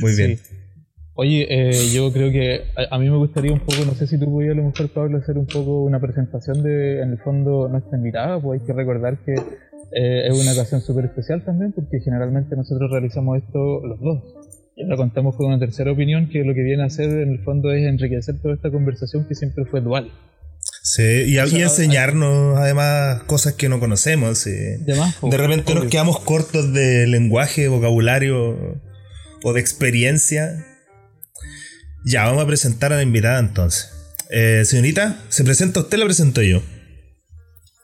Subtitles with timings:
[0.00, 0.38] Muy bien.
[1.16, 4.26] Oye, eh, yo creo que a, mí me gustaría un poco, no sé si tú
[4.26, 7.96] pudieras a lo mejor, Pablo, hacer un poco una presentación de, en el fondo, nuestra
[7.96, 12.56] invitada, pues hay que recordar que eh, es una ocasión súper especial también, porque generalmente
[12.56, 14.22] nosotros realizamos esto los dos.
[14.74, 17.44] Y ahora contamos con una tercera opinión que lo que viene a hacer en el
[17.44, 20.10] fondo es enriquecer toda esta conversación que siempre fue dual.
[20.82, 24.44] Sí, y, enseñarnos además cosas que no conocemos.
[24.44, 28.80] De, de repente nos quedamos cortos de lenguaje, vocabulario
[29.44, 30.66] o de experiencia.
[32.04, 33.90] Ya, vamos a presentar a la invitada entonces.
[34.30, 36.62] Eh, señorita, ¿se presenta usted o la presento yo?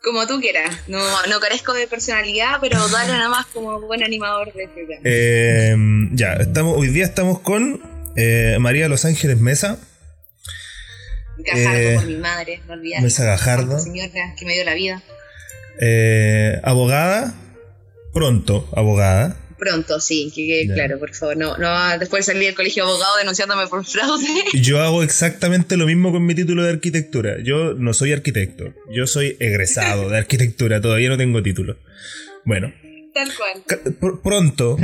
[0.02, 0.74] Como tú quieras.
[0.88, 5.02] No, no carezco de personalidad, pero dale nada más como buen animador de programa.
[5.04, 5.76] Eh,
[6.12, 7.82] ya, estamos, hoy día estamos con
[8.16, 9.78] eh, María Los Ángeles Mesa.
[11.36, 13.02] Gajardo eh, por mi madre, no olvides.
[13.02, 13.78] Mesa Gajardo.
[13.78, 15.02] Señora que me dio la vida.
[16.64, 17.34] abogada,
[18.14, 21.36] pronto, abogada pronto, sí, que claro, por favor.
[21.36, 24.26] No, no después salir del colegio abogado denunciándome por fraude.
[24.54, 27.36] Yo hago exactamente lo mismo con mi título de arquitectura.
[27.44, 31.76] Yo no soy arquitecto, yo soy egresado de arquitectura, todavía no tengo título.
[32.44, 32.72] Bueno.
[33.14, 34.20] Tal cual.
[34.22, 34.78] pronto,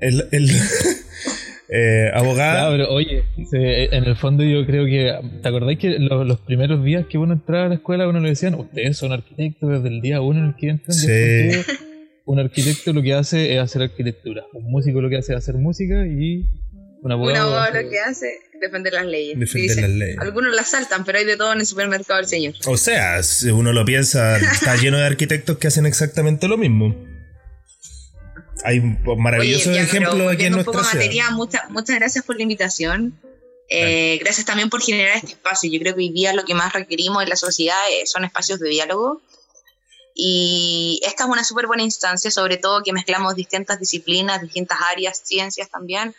[0.00, 0.50] el, el
[1.68, 2.72] eh, abogado.
[2.72, 5.12] pero oye, en el fondo yo creo que.
[5.42, 8.54] ¿Te acordáis que los, primeros días que uno entraba a la escuela, uno le decían,
[8.54, 10.96] ustedes son arquitectos desde el día uno en el que entran?
[10.96, 11.84] Sí
[12.26, 15.54] un arquitecto lo que hace es hacer arquitectura, un músico lo que hace es hacer
[15.54, 16.44] música y
[17.00, 19.38] un abogado, un abogado lo que hace es defender las leyes.
[19.38, 20.18] Defender las leyes.
[20.18, 22.54] Algunos las saltan, pero hay de todo en el supermercado del señor.
[22.66, 26.96] O sea, si uno lo piensa, está lleno de arquitectos que hacen exactamente lo mismo.
[28.64, 31.30] Hay un maravilloso ejemplo aquí en nuestra ciudad.
[31.30, 33.20] muchas, muchas gracias por la invitación.
[33.68, 35.70] Eh, gracias también por generar este espacio.
[35.70, 38.58] Yo creo que hoy día lo que más requerimos en la sociedad eh, son espacios
[38.58, 39.22] de diálogo
[40.18, 45.20] y esta es una súper buena instancia, sobre todo que mezclamos distintas disciplinas, distintas áreas,
[45.22, 46.14] ciencias también.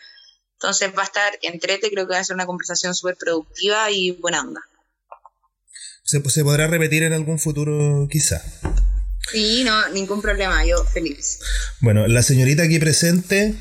[0.52, 4.12] Entonces va a estar entrete, creo que va a ser una conversación súper productiva y
[4.12, 4.60] buena onda.
[6.04, 8.40] ¿Se, ¿Se podrá repetir en algún futuro quizá?
[9.32, 11.40] Sí, no, ningún problema, yo feliz.
[11.80, 13.56] Bueno, la señorita aquí presente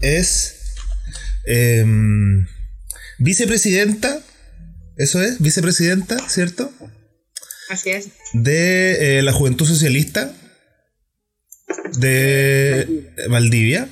[0.00, 0.76] es
[1.44, 2.46] em,
[3.18, 4.22] vicepresidenta,
[4.96, 6.72] eso es, vicepresidenta, ¿cierto?
[7.72, 8.10] Así es.
[8.34, 10.30] De eh, la Juventud Socialista
[11.96, 13.88] de Valdivia.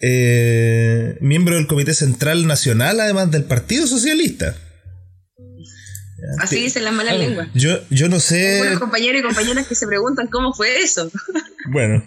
[0.00, 4.56] Eh, miembro del Comité Central Nacional, además del Partido Socialista.
[6.38, 7.48] Así dicen las malas lenguas.
[7.52, 8.62] Yo, yo no sé.
[8.62, 11.10] Hay compañeros y compañeras que se preguntan cómo fue eso.
[11.68, 12.04] Bueno.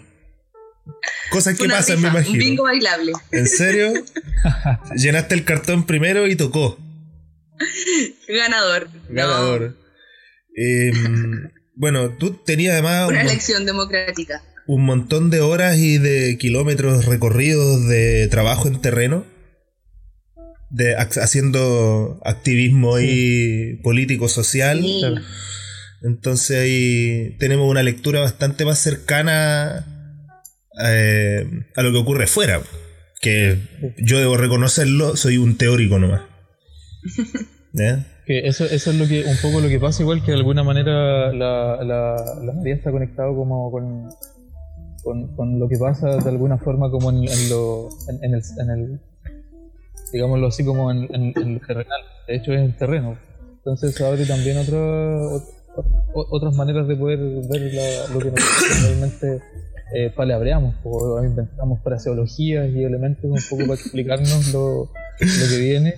[1.30, 2.32] Cosas que pasan, me imagino.
[2.32, 3.12] Un bingo bailable.
[3.30, 3.92] ¿En serio?
[4.96, 6.78] Llenaste el cartón primero y tocó.
[8.26, 8.88] Ganador.
[9.10, 9.85] Ganador.
[10.56, 13.08] Em, bueno, tú tenías además...
[13.08, 14.42] Una elección democrática.
[14.66, 19.24] Un montón de horas y de kilómetros recorridos de trabajo en terreno.
[20.70, 24.84] De, haciendo activismo y político social.
[26.02, 29.86] Entonces ahí tenemos una lectura bastante más cercana
[30.84, 31.46] eh,
[31.76, 32.60] a lo que ocurre fuera.
[33.20, 33.58] Que
[33.98, 36.22] yo debo reconocerlo, soy un teórico nomás.
[37.78, 38.04] ¿Eh?
[38.26, 40.64] Que eso, eso es lo que un poco lo que pasa, igual que de alguna
[40.64, 44.08] manera la, la, la María está conectado como con,
[45.36, 49.00] con, lo que pasa de alguna forma como en, lo, en, el, en el,
[50.12, 52.00] digámoslo así, como en, el terrenal.
[52.26, 53.16] De hecho es el terreno.
[53.58, 55.40] Entonces abre también otra,
[56.14, 57.72] otras maneras de poder ver
[58.12, 59.40] lo que nosotros realmente
[59.94, 65.94] eh, palabreamos, o inventamos fraseologías y elementos un poco para explicarnos lo, lo que viene.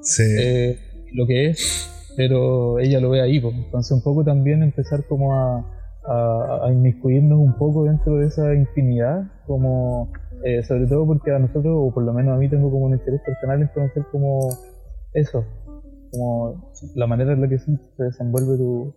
[0.00, 0.22] Sí.
[0.38, 0.85] Eh,
[1.16, 3.40] lo que es, pero ella lo ve ahí.
[3.40, 3.54] Pues.
[3.54, 5.64] Entonces un poco también empezar como a,
[6.64, 10.12] a, inmiscuirnos un poco dentro de esa intimidad, como
[10.44, 12.92] eh, sobre todo porque a nosotros, o por lo menos a mí tengo como un
[12.92, 14.56] interés personal en conocer como
[15.12, 15.44] eso,
[16.12, 18.94] como la manera en la que se desenvuelve tu,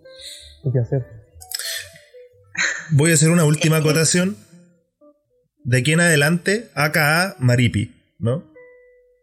[0.64, 1.06] tu quehacer.
[2.92, 4.36] Voy a hacer una última acotación.
[5.64, 8.49] De aquí en adelante, AKA Maripi, ¿no?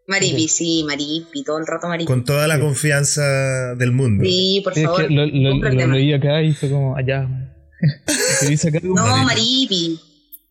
[0.08, 2.06] Maripi, sí, Maripi, todo el rato Maripi.
[2.06, 4.24] Con toda la confianza del mundo.
[4.24, 5.10] Sí, por favor.
[5.10, 7.28] lo, leí acá y fue como allá.
[8.82, 10.00] no, Maripi.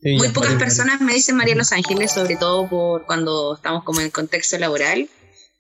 [0.02, 4.08] Muy pocas personas me dicen María Los Ángeles, sobre todo por cuando estamos como en
[4.08, 5.10] el contexto laboral,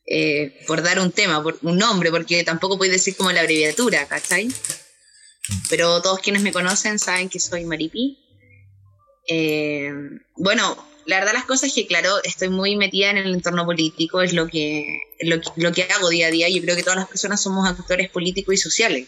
[0.06, 4.06] eh, por dar un tema, por un nombre, porque tampoco puedes decir como la abreviatura,
[4.06, 4.50] ¿cachai?
[5.70, 8.20] Pero todos quienes me conocen saben que soy Maripi.
[9.28, 9.92] Eh,
[10.36, 14.22] bueno, la verdad las cosas es que, claro, estoy muy metida en el entorno político,
[14.22, 16.50] es lo que, lo, que hago día a día.
[16.50, 19.08] Yo creo que todas las personas somos actores políticos y sociales.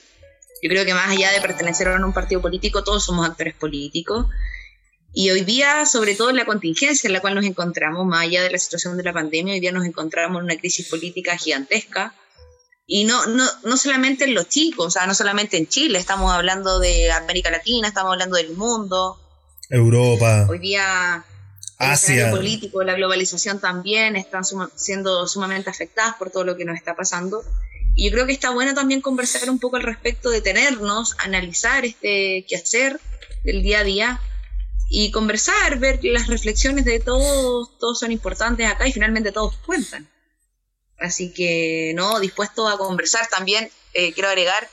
[0.61, 4.27] Yo creo que más allá de pertenecer a un partido político, todos somos actores políticos.
[5.13, 8.43] Y hoy día, sobre todo en la contingencia en la cual nos encontramos, más allá
[8.43, 12.13] de la situación de la pandemia, hoy día nos encontramos en una crisis política gigantesca.
[12.85, 16.31] Y no, no, no solamente en los chicos, o sea, no solamente en Chile, estamos
[16.31, 19.19] hablando de América Latina, estamos hablando del mundo.
[19.69, 20.47] Europa.
[20.49, 21.25] Hoy día
[21.79, 24.43] el escenario político, la globalización también están
[24.75, 27.43] siendo sumamente afectadas por todo lo que nos está pasando.
[27.95, 32.45] Y yo creo que está bueno también conversar un poco al respecto, detenernos, analizar este
[32.47, 32.99] quehacer
[33.43, 34.21] del día a día
[34.89, 40.07] y conversar, ver las reflexiones de todos, todos son importantes acá y finalmente todos cuentan.
[40.99, 44.67] Así que, no, dispuesto a conversar también, eh, quiero agregar,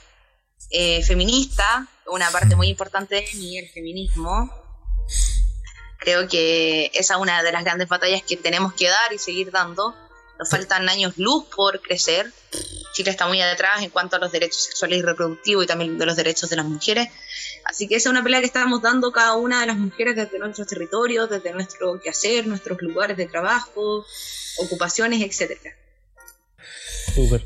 [0.71, 4.64] eh, feminista, una parte muy importante de mí, el feminismo.
[6.05, 9.51] Creo que esa es una de las grandes batallas que tenemos que dar y seguir
[9.51, 9.95] dando.
[10.39, 12.31] Nos faltan años luz por crecer.
[12.93, 16.05] Chile está muy atrás en cuanto a los derechos sexuales y reproductivos y también de
[16.05, 17.09] los derechos de las mujeres.
[17.65, 20.39] Así que esa es una pelea que estamos dando cada una de las mujeres desde
[20.39, 24.05] nuestros territorios, desde nuestro quehacer, nuestros lugares de trabajo,
[24.59, 25.75] ocupaciones, etcétera.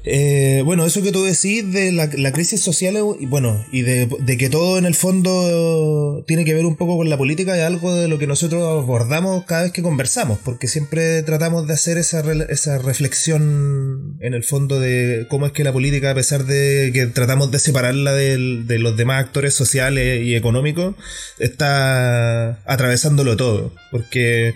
[0.05, 4.49] Eh, bueno, eso que tú decís de la, crisis social y bueno, y de, que
[4.49, 8.09] todo en el fondo tiene que ver un poco con la política es algo de
[8.09, 12.79] lo que nosotros abordamos cada vez que conversamos, porque siempre tratamos de hacer esa, esa
[12.79, 17.50] reflexión en el fondo de cómo es que la política, a pesar de que tratamos
[17.50, 20.94] de separarla de, de los demás actores sociales y económicos,
[21.38, 24.55] está atravesándolo todo, porque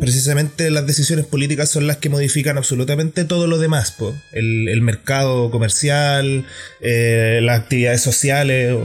[0.00, 3.94] precisamente las decisiones políticas son las que modifican absolutamente todo lo demás.
[3.98, 4.41] pues el,
[4.80, 6.46] mercado comercial,
[6.80, 8.76] eh, las actividades sociales,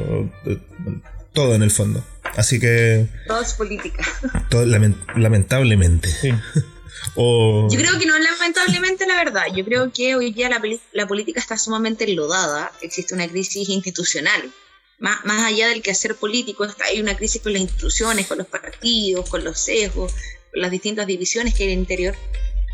[1.33, 2.03] todo en el fondo.
[2.35, 3.07] Así que...
[3.27, 4.03] Todo es política.
[5.15, 6.09] lamentablemente.
[7.15, 9.43] Yo creo que no lamentablemente la verdad.
[9.55, 10.61] Yo creo que hoy día la,
[10.93, 12.71] la política está sumamente enlodada.
[12.81, 14.51] Existe una crisis institucional.
[14.99, 19.29] Más, más allá del quehacer político, hay una crisis con las instituciones, con los partidos,
[19.29, 20.13] con los sesgos,
[20.51, 22.15] con las distintas divisiones que hay en el interior.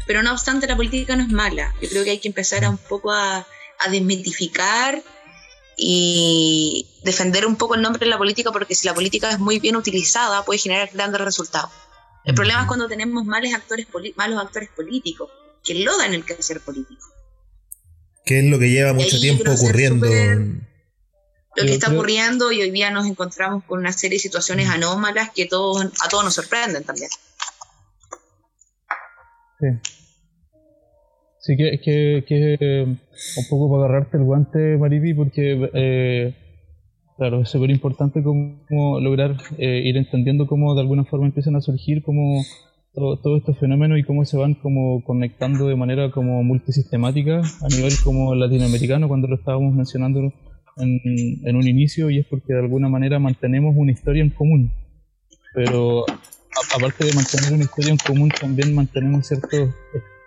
[0.05, 1.73] Pero no obstante, la política no es mala.
[1.81, 3.45] Yo creo que hay que empezar a un poco a,
[3.89, 5.03] desmitificar
[5.75, 9.59] y defender un poco el nombre de la política, porque si la política es muy
[9.59, 11.69] bien utilizada, puede generar grandes resultados.
[12.23, 15.29] El problema es cuando tenemos malos actores, malos actores políticos
[15.65, 17.05] que lodan el quehacer político.
[18.25, 20.07] ¿Qué es lo que lleva mucho tiempo ocurriendo?
[21.55, 25.29] lo que está ocurriendo y hoy día nos encontramos con una serie de situaciones anómalas
[25.35, 27.09] que todos, a todos nos sorprenden también.
[31.39, 31.57] Sí.
[31.57, 36.33] que, que, que un poco para agarrarte el guante, Maripi, porque, eh,
[37.17, 41.61] claro, es súper importante cómo lograr eh, ir entendiendo cómo de alguna forma empiezan a
[41.61, 42.41] surgir como
[42.93, 47.93] todos estos fenómenos y cómo se van como conectando de manera como multisistemática a nivel
[48.03, 50.31] como latinoamericano cuando lo estábamos mencionando
[50.77, 50.99] en,
[51.43, 54.71] en un inicio y es porque de alguna manera mantenemos una historia en común
[55.53, 56.05] pero
[56.75, 59.69] aparte de mantener una historia en común, también mantenemos ciertos,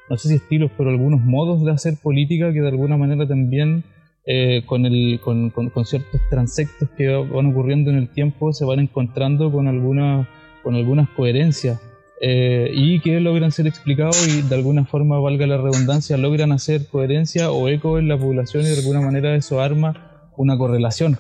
[0.09, 3.85] no sé si estilos, pero algunos modos de hacer política que de alguna manera también
[4.25, 8.81] eh, con, el, con, con, ciertos transectos que van ocurriendo en el tiempo se van
[8.81, 10.29] encontrando con, alguna,
[10.63, 11.81] con algunas coherencias.
[12.21, 16.87] Eh, y que logran ser explicados y de alguna forma, valga la redundancia, logran hacer
[16.87, 21.19] coherencia o eco en la población y de alguna manera eso arma una correlación.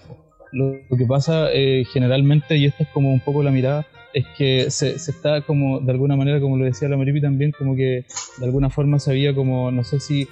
[0.52, 3.86] Lo, que pasa eh, generalmente, y esta es como un poco la mirada,
[4.16, 7.52] es que se, se, está como, de alguna manera, como lo decía la Maripi también,
[7.52, 8.06] como que
[8.38, 10.26] de alguna forma se había como, no sé si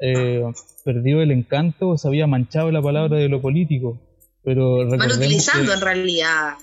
[0.00, 0.42] eh,
[0.84, 4.00] perdido el encanto o se había manchado la palabra de lo político.
[4.42, 6.54] Pero Van utilizando en realidad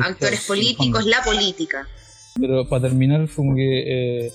[0.00, 1.86] actores políticos, la política.
[2.40, 4.32] Pero para terminar, como que eh,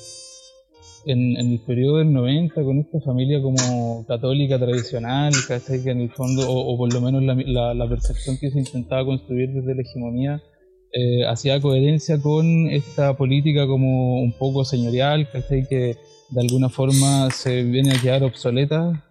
[1.08, 6.48] en, el periodo del 90, con esta familia como católica tradicional, que en el fondo,
[6.48, 10.44] o, por lo menos la, la percepción que se intentaba construir desde la hegemonía,
[10.92, 15.28] eh, hacía coherencia con esta política como un poco señorial,
[15.70, 15.98] que
[16.30, 19.06] de alguna forma se viene a quedar obsoleta,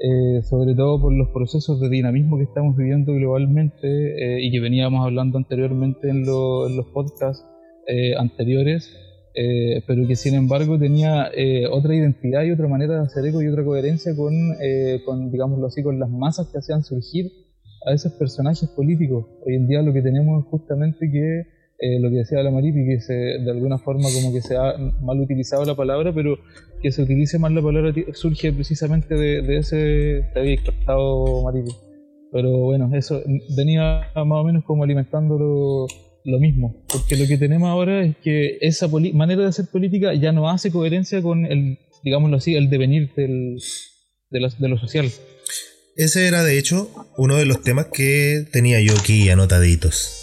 [0.00, 4.60] eh, sobre todo por los procesos de dinamismo que estamos viviendo globalmente eh, y que
[4.60, 7.44] veníamos hablando anteriormente en, los podcasts
[8.18, 8.94] anteriores,
[9.86, 11.30] pero que sin embargo tenía
[11.70, 14.34] otra identidad y otra manera de hacer eco y otra coherencia con,
[15.06, 17.47] con, digámoslo así, con las masas que hacían surgir
[17.86, 19.26] a esos personajes políticos.
[19.46, 21.40] Hoy en día lo que tenemos es justamente que,
[21.80, 24.74] eh, lo que decía la Maripi, que se, de alguna forma como que se ha
[25.00, 26.38] mal utilizado la palabra, pero
[26.82, 31.70] que se utilice más la palabra surge precisamente de, ese, te había cortado Maripi.
[32.30, 33.22] Pero bueno, eso
[33.56, 35.38] venía más o menos como alimentando
[36.24, 40.30] lo, mismo, porque lo que tenemos ahora es que esa manera de hacer política ya
[40.30, 43.56] no hace coherencia con el, digámoslo así, el devenir del,
[44.30, 45.06] de, lo, de lo social.
[45.98, 50.14] Ese era de hecho uno de los temas que tenía yo aquí anotaditos.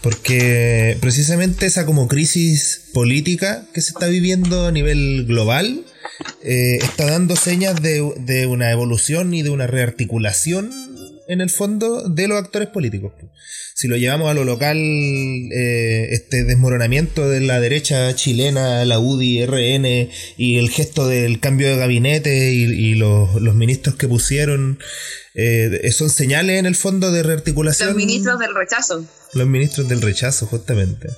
[0.00, 5.84] Porque precisamente esa como crisis política que se está viviendo a nivel global
[6.44, 10.70] eh, está dando señas de, de una evolución y de una rearticulación
[11.26, 13.12] en el fondo de los actores políticos
[13.80, 19.46] si lo llevamos a lo local, eh, este desmoronamiento de la derecha chilena, la UDI,
[19.46, 24.78] RN, y el gesto del cambio de gabinete y, los, ministros que pusieron,
[25.34, 27.88] eh, son señales en el fondo de rearticulación.
[27.88, 29.06] Los ministros del rechazo.
[29.32, 31.08] Los ministros del rechazo, justamente.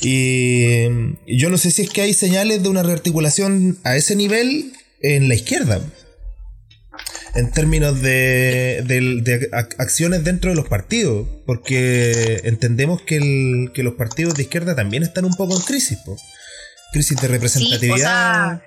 [0.00, 0.86] Y
[1.26, 5.28] yo no sé si es que hay señales de una rearticulación a ese nivel en
[5.28, 5.82] la izquierda
[7.34, 9.48] en términos de,
[9.78, 15.34] acciones dentro de los partidos, porque entendemos que, los partidos de izquierda también están un
[15.34, 15.98] poco en crisis,
[16.92, 18.62] crisis de representatividad.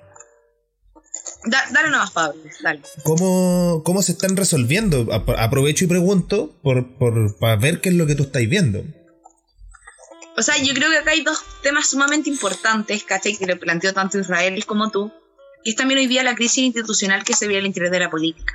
[1.46, 2.82] dale nomás, Pablo, dale.
[3.04, 5.08] ¿Cómo, ¿Cómo, se están resolviendo?
[5.38, 8.84] Aprovecho y pregunto por, por, para ver qué es lo que tú estáis viendo.
[10.38, 13.38] O sea, yo creo que acá hay dos temas sumamente importantes, ¿cachai?
[13.38, 15.14] Que le planteo tanto Israel como tú
[15.66, 18.12] y es también hoy día la crisis institucional que se ve al interior de la
[18.12, 18.54] política.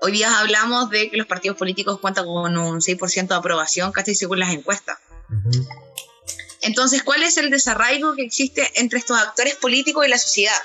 [0.00, 4.14] Hoy día hablamos de que los partidos políticos cuentan con un 6% de aprobación, casi
[4.14, 4.96] según las encuestas.
[6.62, 10.56] Entonces, ¿cuál es el desarraigo que existe entre estos actores políticos y la sociedad?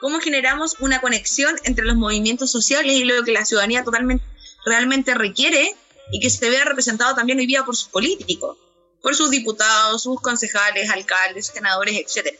[0.00, 4.24] ¿Cómo generamos una conexión entre los movimientos sociales y lo que la ciudadanía totalmente,
[4.66, 5.72] realmente requiere
[6.10, 8.58] y que se vea representado también hoy día por sus políticos,
[9.02, 12.36] por sus diputados, sus concejales, alcaldes, senadores, etcétera?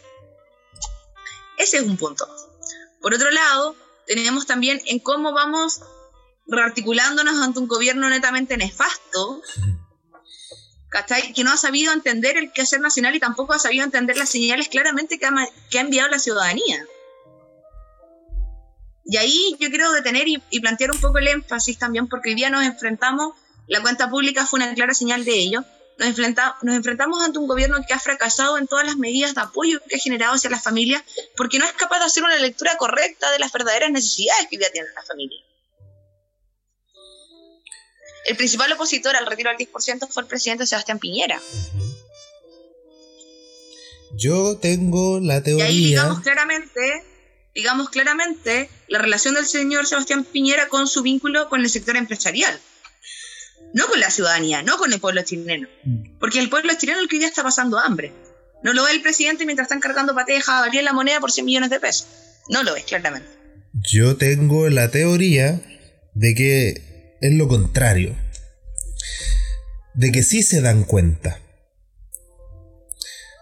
[1.59, 2.27] Ese es un punto.
[3.01, 5.81] Por otro lado, tenemos también en cómo vamos
[6.47, 9.43] rearticulándonos ante un gobierno netamente nefasto.
[11.35, 14.69] Que no ha sabido entender el quehacer nacional y tampoco ha sabido entender las señales
[14.69, 16.87] claramente que ha, que ha enviado la ciudadanía.
[19.05, 22.35] Y ahí yo quiero detener y, y, plantear un poco el énfasis también, porque hoy
[22.35, 23.35] día nos enfrentamos,
[23.67, 25.65] la cuenta pública fue una clara señal de ello,
[25.99, 26.17] nos,
[26.63, 29.97] nos enfrentamos ante un gobierno que ha fracasado en todas las medidas de apoyo que
[29.97, 31.03] ha generado hacia las familias
[31.37, 34.71] porque no es capaz de hacer una lectura correcta de las verdaderas necesidades que día
[34.71, 35.45] tienen las familias.
[38.27, 41.41] El principal opositor al retiro del 10% fue el presidente Sebastián Piñera.
[44.17, 45.67] Yo tengo la teoría.
[45.67, 47.05] Y ahí digamos claramente,
[47.55, 52.61] digamos claramente la relación del señor Sebastián Piñera con su vínculo con el sector empresarial
[53.75, 55.69] no con la ciudadanía, no con el pueblo chileno.
[55.85, 56.19] Mm.
[56.19, 58.13] Porque el pueblo chileno es el que ya está pasando hambre.
[58.63, 61.71] No lo ve el presidente mientras están cargando pateja a la moneda por 100 millones
[61.71, 62.07] de pesos.
[62.49, 63.29] No lo ves, claramente.
[63.73, 65.61] Yo tengo la teoría
[66.15, 68.17] de que es lo contrario.
[69.95, 71.41] De que sí se dan cuenta.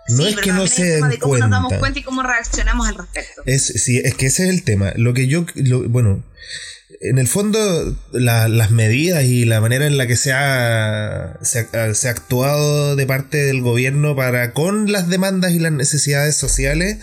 [0.08, 3.42] No es que no se den cómo Nos damos cuenta y cómo reaccionamos al respecto.
[3.44, 4.92] Es, sí, es que ese es el tema.
[4.96, 5.46] Lo que yo.
[5.88, 6.24] bueno,
[7.00, 12.96] en el fondo, las medidas y la manera en la que se ha, se actuado
[12.96, 16.98] de parte del gobierno para con las demandas y las necesidades sociales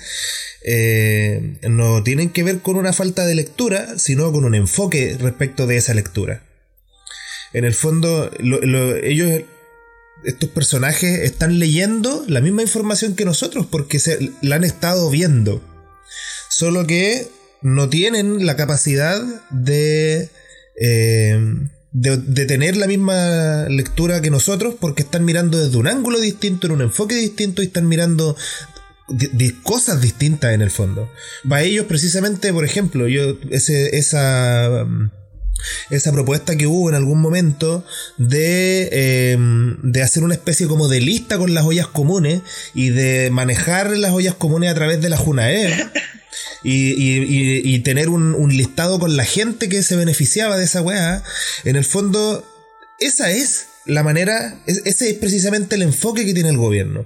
[0.65, 5.67] eh, no tienen que ver con una falta de lectura, sino con un enfoque respecto
[5.67, 6.43] de esa lectura.
[7.51, 8.31] En el fondo,
[9.03, 9.43] ellos,
[10.23, 15.61] estos personajes, están leyendo la misma información que nosotros porque se, la han estado viendo.
[16.49, 17.27] Solo que
[17.63, 20.29] no tienen la capacidad de,
[20.79, 21.39] eh,
[21.91, 26.73] de, tener la misma lectura que nosotros porque están mirando desde un ángulo distinto, en
[26.73, 28.35] un enfoque distinto y están mirando
[29.63, 31.09] cosas distintas en el fondo.
[31.47, 34.85] Para ellos precisamente, por ejemplo, yo ese, esa
[35.89, 37.85] esa propuesta que hubo en algún momento
[38.17, 39.37] de, eh,
[39.81, 42.41] de, hacer una especie como de lista con las ollas comunes
[42.73, 45.73] y de manejar las ollas comunes a través de la JUNAE
[46.63, 51.23] y, tener un, listado con la gente que se beneficiaba de esa weá,
[51.63, 52.45] en el fondo,
[52.99, 57.05] esa es la manera, ese es precisamente el enfoque que tiene el gobierno.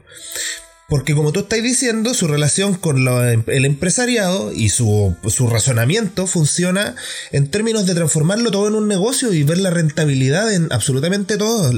[0.89, 3.06] Porque como tú estás diciendo, su relación con
[3.48, 5.17] el empresariado y su,
[5.51, 6.96] razonamiento funciona
[7.34, 11.74] en términos de transformarlo todo en un negocio y ver la rentabilidad en absolutamente todo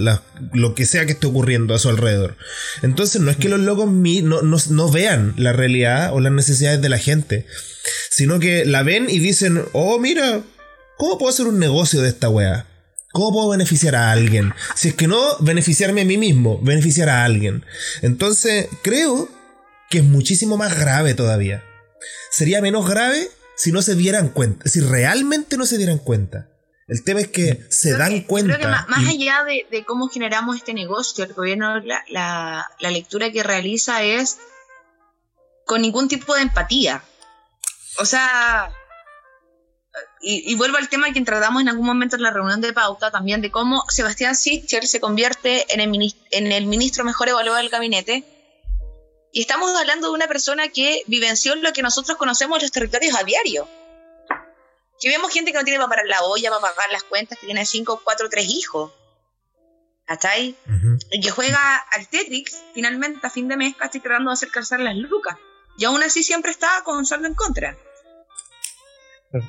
[0.54, 2.38] lo que sea que esté ocurriendo a su alrededor.
[2.84, 6.90] Entonces no es que los locos no, no vean la realidad o las necesidades de
[6.90, 7.48] la gente,
[8.12, 10.44] sino que la ven y dicen, oh mira,
[11.00, 12.69] ¿cómo puedo hacer un negocio de esta weá?
[13.12, 14.54] ¿Cómo puedo beneficiar a alguien?
[14.76, 17.66] Si es que no, beneficiarme a mí mismo, beneficiar a alguien.
[18.02, 19.28] Entonces, creo
[19.90, 21.64] que es muchísimo más grave todavía.
[22.30, 26.50] Sería menos grave si no se dieran cuenta, si realmente no se dieran cuenta.
[26.88, 28.56] El tema es que se dan cuenta.
[28.56, 32.04] Creo que más, allá de, cómo generamos este negocio, el gobierno, la,
[32.80, 34.38] la lectura que realiza es
[35.66, 37.04] con ningún tipo de empatía.
[38.00, 38.72] O sea,
[40.22, 43.42] y, vuelvo al tema que tratamos en algún momento en la reunión de pauta también,
[43.42, 48.26] de cómo Sebastián Sichel se convierte en el, en el ministro mejor evaluado del gabinete.
[49.32, 53.24] Y estamos hablando de una persona que vivenció lo que nosotros conocemos los territorios a
[53.24, 53.68] diario.
[55.00, 57.46] Que vemos gente que no tiene para parar la olla, para pagar las cuentas, que
[57.46, 58.92] tiene 5, 4, 3 hijos.
[60.08, 60.58] ¿Hasta ahí?
[61.12, 64.80] Y que juega al Tetrix, finalmente a fin de mes, casi tratando de acercarse a
[64.80, 65.38] las lucas.
[65.78, 67.78] Y aún así siempre está con saldo en contra.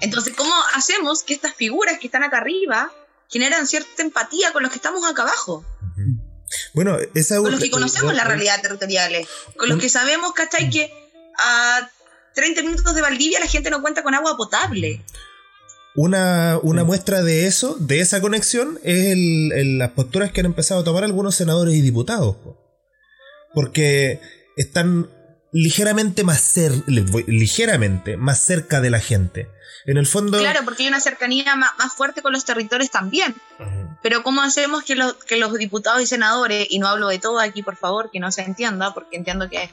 [0.01, 2.93] Entonces, ¿cómo hacemos que estas figuras que están acá arriba
[3.29, 5.65] generan cierta empatía con los que estamos acá abajo?
[6.75, 10.69] Bueno, esa Con los que conocemos la realidad territoriales, con los que sabemos, ¿cachai?
[10.69, 10.93] Que
[11.39, 11.89] a
[12.35, 15.05] 30 minutos de Valdivia la gente no cuenta con agua potable.
[15.97, 20.85] Una, una muestra de eso, de esa conexión, es las posturas que han empezado a
[20.85, 22.37] tomar algunos senadores y diputados.
[23.55, 24.21] Porque
[24.57, 25.11] están
[25.53, 26.55] ligeramente más
[26.87, 29.49] ligeramente más cerca de la gente.
[29.87, 30.39] En el fondo.
[30.39, 33.35] Claro, porque hay una cercanía más, fuerte con los territorios también.
[34.03, 37.63] Pero ¿cómo hacemos que, que los diputados y senadores, y no hablo de todo aquí,
[37.63, 39.71] por favor, que no se entienda, porque entiendo que.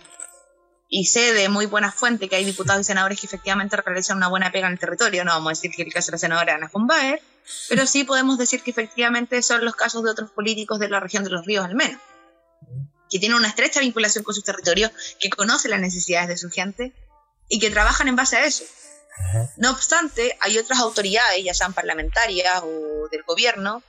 [0.89, 4.29] Y sé de muy buena fuente que hay diputados y senadores que efectivamente realizan una
[4.29, 5.25] buena pega en el territorio.
[5.25, 7.21] No vamos a decir que el caso de la senadora Ana Fumbaer,
[7.67, 11.25] pero sí podemos decir que efectivamente son los casos de otros políticos de la región
[11.25, 11.99] de los ríos, al menos
[13.09, 16.93] que tienen una estrecha vinculación con sus territorios, que conocen las necesidades de su gente
[17.49, 18.63] y que trabajan en base a eso.
[19.57, 23.81] No obstante, hay otras autoridades, ya sean parlamentarias o del gobierno,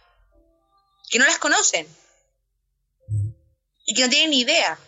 [1.11, 1.87] que no las conocen
[3.87, 4.79] y que no tienen ni idea.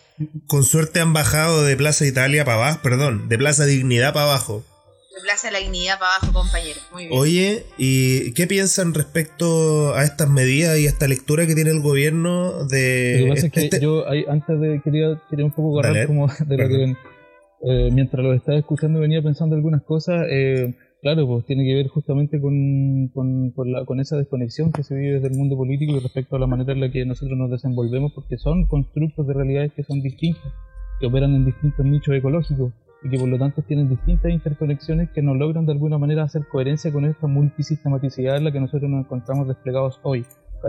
[0.47, 4.63] Con suerte han bajado de Plaza Italia para abajo, perdón, de Plaza Dignidad para abajo.
[5.23, 6.79] Plaza la Dignidad para abajo, compañero.
[6.91, 7.19] Muy bien.
[7.19, 11.81] Oye, ¿y qué piensan respecto a estas medidas y a esta lectura que tiene el
[11.81, 13.17] gobierno de...
[13.19, 16.27] Lo que pasa es que este yo antes de quería, quería un poco correr como
[16.27, 16.95] de lo que...
[17.63, 21.89] Eh, mientras lo estaba escuchando venía pensando algunas cosas, eh, claro, pues tiene que ver
[21.89, 25.99] justamente con, con, la, con esa desconexión que se vive desde el mundo político y
[25.99, 29.73] respecto a la manera en la que nosotros nos desenvolvemos, porque son constructos de realidades
[29.73, 30.51] que son distintos,
[30.99, 35.21] que operan en distintos nichos ecológicos y que por lo tanto tienen distintas interconexiones que
[35.21, 39.05] no logran de alguna manera hacer coherencia con esta multisistematicidad en la que nosotros nos
[39.05, 40.25] encontramos desplegados hoy.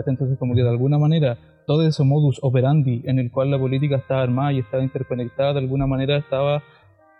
[0.07, 3.97] Entonces, como que de alguna manera todo ese modus operandi en el cual la política
[3.97, 6.63] estaba armada y estaba interconectada, de alguna manera estaba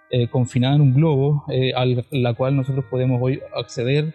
[0.09, 4.13] eh, confinada en un globo eh, al la cual nosotros podemos hoy acceder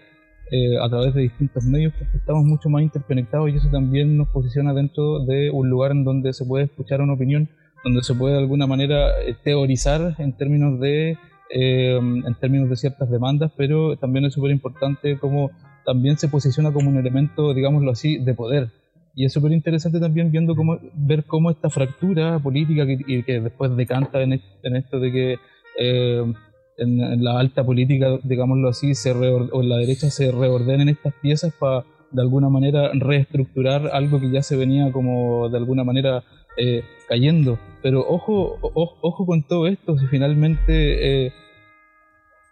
[0.51, 4.29] eh, a través de distintos medios porque estamos mucho más interconectados y eso también nos
[4.29, 7.49] posiciona dentro de un lugar en donde se puede escuchar una opinión
[7.85, 11.19] donde se puede de alguna manera eh, teorizar en términos de
[11.51, 15.51] eh, en términos de ciertas demandas, pero también es súper importante cómo
[15.87, 18.69] también se posiciona como un elemento, digámoslo así, de poder.
[19.15, 23.75] Y es súper interesante también viendo cómo, ver cómo esta fractura política que, que después
[23.75, 25.39] decanta en, esto de que
[25.79, 26.33] eh,
[26.77, 31.53] en, la alta política, digámoslo así, se o en la derecha se reordenen estas piezas
[31.59, 36.23] para de alguna manera reestructurar algo que ya se venía como de alguna manera
[36.57, 37.59] eh, cayendo.
[37.83, 41.33] Pero ojo, ojo, con todo esto, si finalmente eh,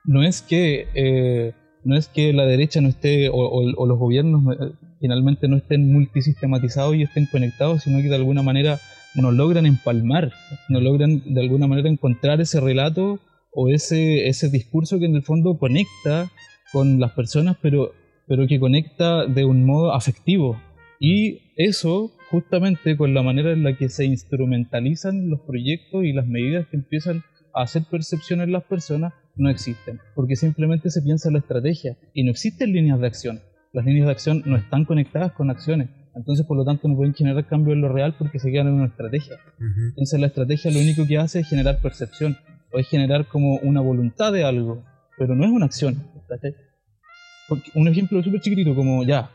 [0.04, 1.52] no es que eh,
[1.84, 4.42] no es que la derecha no esté o, los gobiernos
[5.00, 8.80] finalmente no estén multisistematizados y estén conectados, sino que de alguna manera
[9.14, 10.32] no logran empalmar,
[10.68, 13.20] no logran de alguna manera encontrar ese relato
[13.52, 16.30] o ese, ese discurso que en el fondo conecta
[16.72, 17.92] con las personas, pero,
[18.26, 20.60] pero que conecta de un modo afectivo.
[20.98, 26.26] Y eso justamente con la manera en la que se instrumentalizan los proyectos y las
[26.26, 27.22] medidas que empiezan
[27.54, 31.96] a hacer percepción en las personas no existen, porque simplemente se piensa en la estrategia
[32.14, 33.40] y no existen líneas de acción.
[33.72, 37.14] Las líneas de acción no están conectadas con acciones, entonces por lo tanto no pueden
[37.14, 39.36] generar cambio en lo real porque se quedan en una estrategia.
[39.88, 42.36] Entonces la estrategia lo único que hace es generar percepción
[42.72, 44.82] o es generar como una voluntad de algo,
[45.18, 46.02] pero no es una acción.
[47.74, 49.30] un ejemplo súper chiquitito como ya,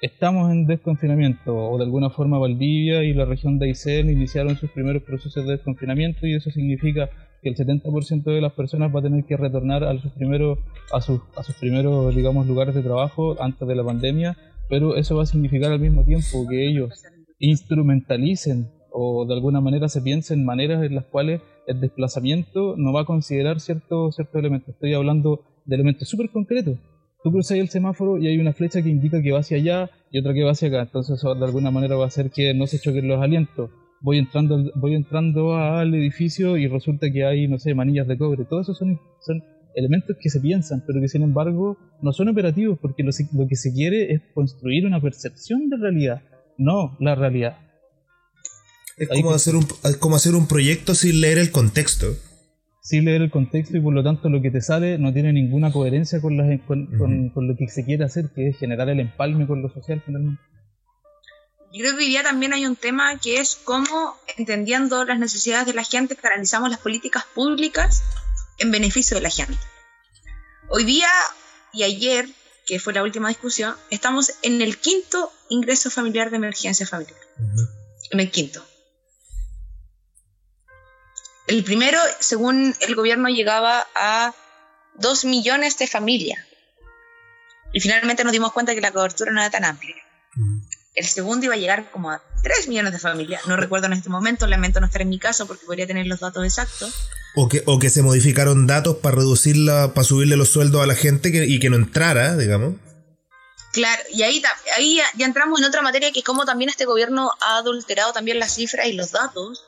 [0.00, 4.70] estamos en desconfinamiento, o de alguna forma Valdivia y la región de Aysén iniciaron sus
[4.70, 7.08] primeros procesos de desconfinamiento y eso significa
[7.42, 10.58] que el 70% de las personas va a tener que retornar a sus primeros,
[10.92, 14.36] a sus, a sus primeros digamos, lugares de trabajo antes de la pandemia,
[14.68, 17.02] pero eso va a significar al mismo tiempo que ellos
[17.38, 23.02] instrumentalicen o de alguna manera se piensen maneras en las cuales el desplazamiento no va
[23.02, 24.70] a considerar ciertos cierto elementos.
[24.70, 26.78] Estoy hablando de elementos súper concretos
[27.24, 30.18] tú cruzas el semáforo y hay una flecha que indica que va hacia allá y
[30.18, 30.82] otra que va hacia acá.
[30.82, 33.70] Entonces eso de alguna manera va a hacer que no se choquen los alientos.
[34.02, 38.44] Voy entrando, voy entrando al edificio y resulta que hay, no sé, manillas de cobre.
[38.44, 39.42] Todo eso son, son
[39.74, 43.56] elementos que se piensan, pero que sin embargo no son operativos porque lo, lo que
[43.56, 46.20] se quiere es construir una percepción de realidad,
[46.58, 47.56] no la realidad.
[48.98, 49.66] Es como, hacer un,
[49.98, 52.06] como hacer un proyecto sin leer el contexto.
[52.84, 55.72] Sin leer el contexto y por lo tanto lo que te sale no tiene ninguna
[55.72, 59.72] coherencia con, con, lo que se quiere hacer, que es generar el empalme con lo
[59.72, 60.42] social finalmente.
[61.72, 65.66] Yo creo que hoy día también hay un tema que es cómo, entendiendo las necesidades
[65.66, 68.02] de la gente, canalizamos las políticas públicas
[68.58, 69.58] en beneficio de la gente.
[70.68, 71.08] Hoy día
[71.72, 72.28] y ayer,
[72.66, 77.16] que fue la última discusión, estamos en el quinto ingreso familiar de emergencia familiar.
[78.10, 78.62] En el quinto.
[81.46, 84.34] El primero, según el gobierno, llegaba a
[84.94, 86.38] dos millones de familias.
[87.72, 89.96] Y finalmente nos dimos cuenta que la cobertura no era tan amplia.
[90.94, 93.46] El segundo iba a llegar como a 3 millones de familias.
[93.46, 96.20] No recuerdo en este momento, lamento no estar en mi caso porque podría tener los
[96.20, 96.94] datos exactos.
[97.34, 100.94] O que, o que se modificaron datos para reducirla, para subirle los sueldos a la
[100.94, 102.74] gente y que no entrara, digamos.
[103.72, 104.40] Claro, y ahí,
[104.76, 108.38] ahí ya, entramos en otra materia que es cómo también este gobierno ha adulterado también
[108.38, 109.64] las cifras y los datos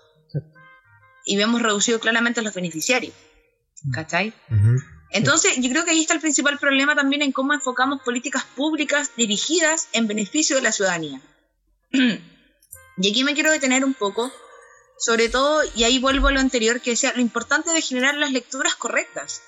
[1.26, 3.12] y vemos reducido claramente los beneficiarios.
[3.92, 4.32] ¿Cachai?
[5.10, 9.10] Entonces, yo creo que ahí está el principal problema también en cómo enfocamos políticas públicas
[9.16, 11.20] dirigidas en beneficio de la ciudadanía.
[11.92, 14.32] y aquí me quiero detener un poco,
[14.98, 18.32] sobre todo, y ahí vuelvo a lo anterior, que decía lo importante de generar las
[18.32, 19.42] lecturas correctas.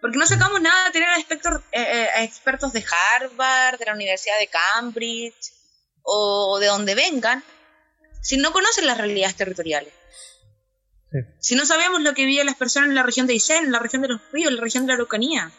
[0.00, 1.26] Porque no sacamos nada de tener a eh,
[1.72, 2.84] eh, expertos de
[3.18, 5.52] Harvard, de la Universidad de Cambridge
[6.02, 7.42] o de donde vengan,
[8.22, 9.92] si no conocen las realidades territoriales.
[11.38, 13.78] Si no sabemos lo que viven las personas en la región de Aysén, en la
[13.78, 15.52] región de los ríos, en la región de la Araucanía.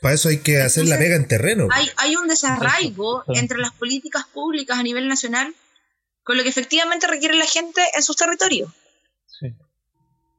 [0.00, 1.68] Para eso hay que hacer la pega en terreno.
[1.96, 5.54] Hay, un desarraigo entre las políticas públicas a nivel nacional
[6.22, 8.70] con lo que efectivamente requiere la gente en sus territorios.
[9.26, 9.48] Sí.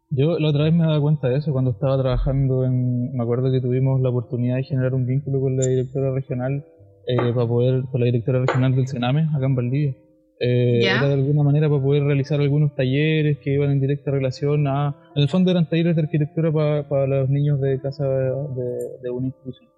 [0.09, 3.13] Yo la otra vez me dado cuenta de eso cuando estaba trabajando en.
[3.13, 6.65] Me acuerdo que tuvimos la oportunidad de generar un vínculo con la directora regional,
[7.07, 9.95] eh, para poder, con la directora regional del Sename, acá en Valdivia.
[10.43, 14.67] Eh, era de alguna manera para poder realizar algunos talleres que iban en directa relación
[14.67, 14.95] a...
[15.15, 19.69] En el fondo eran talleres de arquitectura para, los niños de casa de, una institución,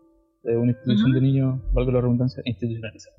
[0.43, 3.17] de una institución de niños, valga la redundancia, institucionalizada.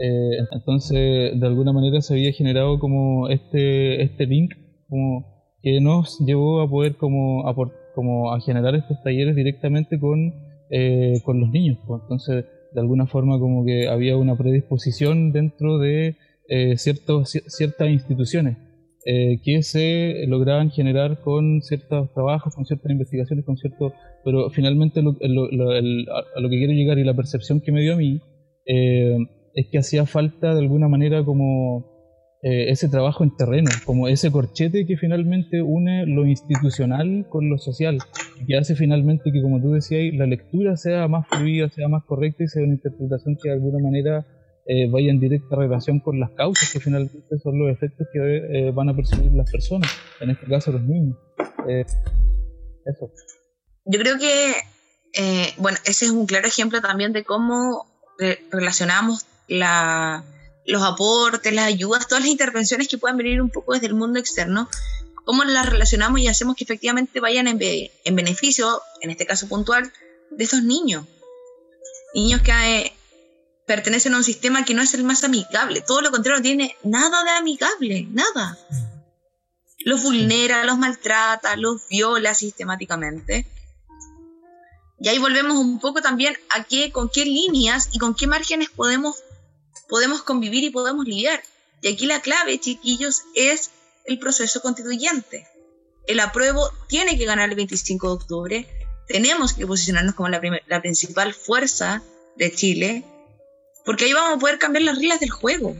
[0.00, 4.54] Eh, entonces, de alguna manera se había generado como este, este link
[4.88, 5.30] como
[5.62, 7.54] que nos llevó a poder como a,
[7.94, 10.34] como a generar estos talleres directamente con,
[10.70, 11.78] eh, con los niños.
[11.86, 12.02] Pues.
[12.02, 16.16] Entonces, de alguna forma como que había una predisposición dentro de
[16.52, 18.56] eh, ciertas instituciones
[19.06, 23.92] eh, que se lograban generar con ciertos trabajos, con ciertas investigaciones, con cierto,
[24.24, 27.98] pero finalmente lo, a lo que quiero llegar y la percepción que me dio a
[27.98, 28.20] mí
[28.66, 29.16] eh,
[29.54, 31.88] es que hacía falta de alguna manera como
[32.42, 37.98] ese trabajo en terreno, como ese corchete que finalmente une lo institucional con lo social,
[38.48, 42.42] que hace finalmente que, como tú decías, la lectura sea más fluida, sea más correcta
[42.42, 44.26] y sea una interpretación que de alguna manera
[44.72, 48.70] eh, vaya en directa relación con las causas que finalmente son los efectos que eh,
[48.70, 51.16] van a percibir las personas, en este caso los niños.
[51.68, 51.84] Eh,
[52.86, 53.10] eso.
[53.84, 54.54] Yo creo que,
[55.56, 57.84] bueno, ese es un claro ejemplo también de cómo
[58.52, 60.22] relacionamos la,
[60.66, 64.20] los aportes, las ayudas, todas las intervenciones que puedan venir un poco desde el mundo
[64.20, 64.68] externo,
[65.24, 69.90] cómo las relacionamos y hacemos que efectivamente vayan en, en beneficio, en este caso puntual,
[70.30, 71.06] de esos niños.
[72.14, 72.52] Niños que
[73.70, 75.80] pertenecen a un sistema que no es el más amigable.
[75.80, 78.58] Todo lo contrario, no tiene nada de amigable, nada.
[79.84, 83.46] Los vulnera, los maltrata, los viola sistemáticamente.
[84.98, 88.70] Y ahí volvemos un poco también a qué, con qué líneas y con qué márgenes
[88.70, 89.22] podemos,
[89.88, 91.40] podemos convivir y podemos lidiar.
[91.80, 93.70] Y aquí la clave, chiquillos, es
[94.04, 95.46] el proceso constituyente.
[96.08, 98.92] El apruebo tiene que ganar el 25 de octubre.
[99.06, 102.02] Tenemos que posicionarnos como la, la principal fuerza
[102.34, 103.04] de Chile
[103.84, 105.74] porque ahí vamos a poder cambiar las reglas del juego.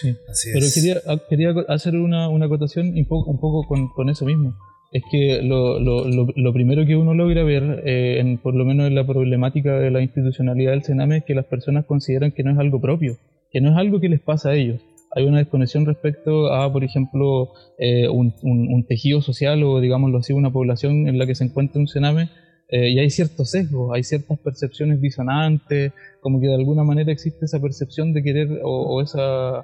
[0.00, 0.14] Sí,
[0.52, 4.24] pero quería, ah, quería hacer una, una acotación un poco, un poco con, con eso
[4.24, 4.54] mismo.
[4.92, 8.86] Es que lo, lo, lo, primero que uno logra ver, eh, en, por lo menos
[8.86, 12.52] en la problemática de la institucionalidad del Sename, es que las personas consideran que no
[12.52, 13.16] es algo propio,
[13.50, 14.80] que no es algo que les pasa a ellos.
[15.14, 20.18] Hay una desconexión respecto a, por ejemplo, eh, un, un, un, tejido social o, digámoslo
[20.18, 22.30] así, una población en la que se encuentra un Sename
[22.68, 27.44] eh, y hay ciertos sesgos, hay ciertas percepciones disonantes, como que de alguna manera existe
[27.44, 29.60] esa percepción de querer o, esa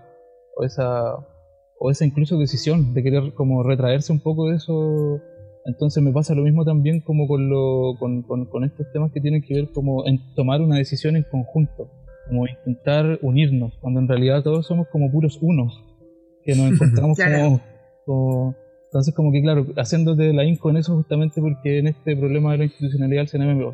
[0.57, 1.17] o esa
[1.79, 5.21] o esa incluso decisión de querer como retraerse un poco de eso.
[5.65, 9.43] Entonces me pasa lo mismo también como con, lo, con, con, estos temas que tienen
[9.43, 11.89] que ver como en tomar una decisión en conjunto
[12.29, 15.85] como intentar unirnos cuando en realidad todos somos como puros unos
[16.45, 17.19] que nos encontramos
[18.05, 18.55] como
[18.93, 22.59] entonces, como que claro, haciéndote la INCO en eso justamente porque en este problema de
[22.59, 23.73] la institucionalidad del CNM,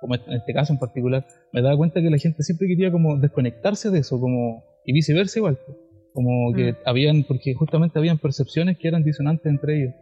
[0.00, 3.16] como en este caso en particular, me daba cuenta que la gente siempre quería como
[3.16, 5.60] desconectarse de eso, como y viceversa igual.
[6.12, 6.76] Como que mm.
[6.84, 9.94] habían, porque justamente habían percepciones que eran disonantes entre ellos.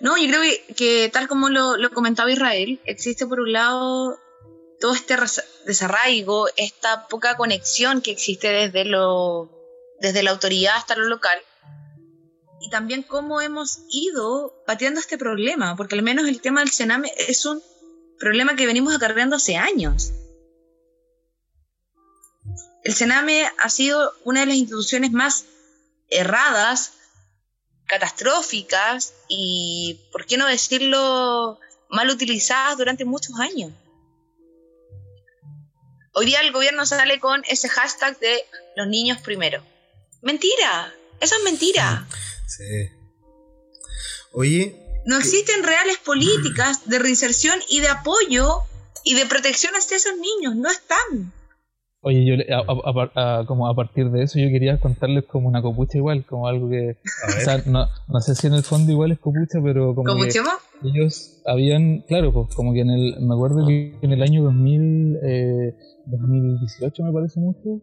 [0.00, 0.40] No, yo creo
[0.76, 4.16] que, tal como lo, lo, comentaba Israel, existe por un lado
[4.80, 5.14] todo este
[5.66, 9.52] desarraigo, esta poca conexión que existe desde, lo,
[10.00, 11.38] desde la autoridad hasta lo local,
[12.60, 17.12] y también cómo hemos ido pateando este problema, porque al menos el tema del Sename
[17.16, 17.62] es un
[18.18, 20.12] problema que venimos acarreando hace años.
[22.84, 25.44] El Sename ha sido una de las instituciones más
[26.08, 26.94] erradas,
[27.86, 33.72] catastróficas y, por qué no decirlo, mal utilizadas durante muchos años.
[36.14, 38.44] Hoy día el gobierno sale con ese hashtag de
[38.76, 39.62] los niños primero.
[40.20, 42.06] Mentira, eso es mentira.
[42.48, 42.64] Sí.
[44.32, 44.74] Oye.
[45.06, 48.62] No existen reales políticas de reinserción y de apoyo
[49.04, 51.32] y de protección hacia esos niños, no están.
[52.00, 56.24] Oye, yo a, como a partir de eso yo quería contarles como una copucha igual,
[56.24, 56.96] como algo que...
[57.26, 60.28] O sea, no, no, sé si en el fondo igual es copucha, pero como que
[60.84, 65.18] ellos habían, claro, pues como que en el, me acuerdo que en el año 2000,
[65.22, 65.74] eh,
[66.06, 67.82] 2018 me parece mucho,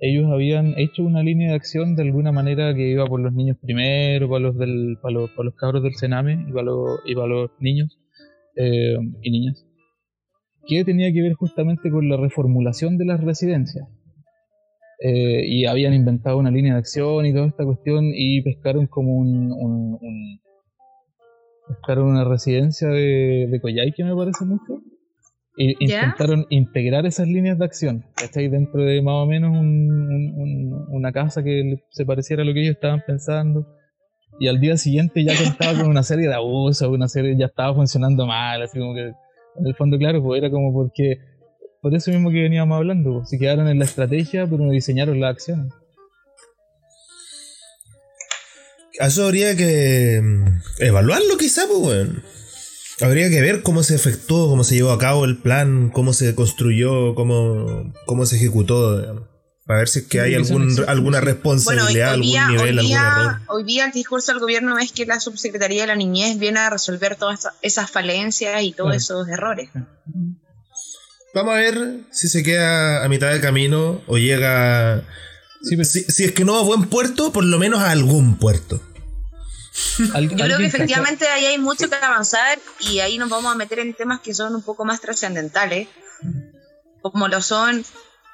[0.00, 3.58] ellos habían hecho una línea de acción de alguna manera que iba por los niños
[3.60, 7.14] primero, para los, del, para los, para los cabros del Sename y para los, y
[7.14, 7.98] para los niños
[8.56, 9.66] eh, y niñas,
[10.66, 13.86] que tenía que ver justamente con la reformulación de las residencias.
[15.02, 19.16] Eh, y habían inventado una línea de acción y toda esta cuestión y pescaron como
[19.16, 20.40] un, un,
[21.68, 24.82] pescaron una residencia de, de que me parece mucho
[25.56, 28.48] y intentaron integrar esas líneas de acción, ¿cachai?
[28.48, 29.52] Dentro de más o menos
[30.88, 33.66] una casa que se pareciera a lo que ellos estaban pensando.
[34.38, 37.74] Y al día siguiente ya contaba con una serie de abusos, una serie ya estaba
[37.74, 39.12] funcionando mal, así como que
[39.56, 41.18] en el fondo, claro, pues era como porque,
[41.82, 45.20] por eso mismo que veníamos hablando, pues, se quedaron en la estrategia, pero no diseñaron
[45.20, 45.72] las acciones.
[48.98, 52.22] Eso habría que mm, evaluarlo quizá, pues, bueno.
[53.02, 56.34] Habría que ver cómo se efectuó, cómo se llevó a cabo el plan, cómo se
[56.34, 59.28] construyó, cómo, cómo se ejecutó,
[59.70, 63.86] para ver si es que hay algún, alguna responsabilidad, algún nivel, hoy día, Hoy día
[63.86, 67.46] el discurso del gobierno es que la subsecretaría de la niñez viene a resolver todas
[67.62, 69.70] esas falencias y todos esos errores.
[71.32, 75.04] Vamos a ver si se queda a mitad de camino o llega...
[75.62, 78.82] si, si es que no a buen puerto, por lo menos a algún puerto.
[79.98, 83.78] Yo creo que efectivamente ahí hay mucho que avanzar y ahí nos vamos a meter
[83.78, 85.88] en temas que son un poco más trascendentales,
[87.02, 87.84] como lo son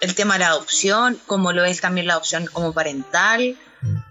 [0.00, 3.56] el tema de la adopción, como lo es también la adopción como parental,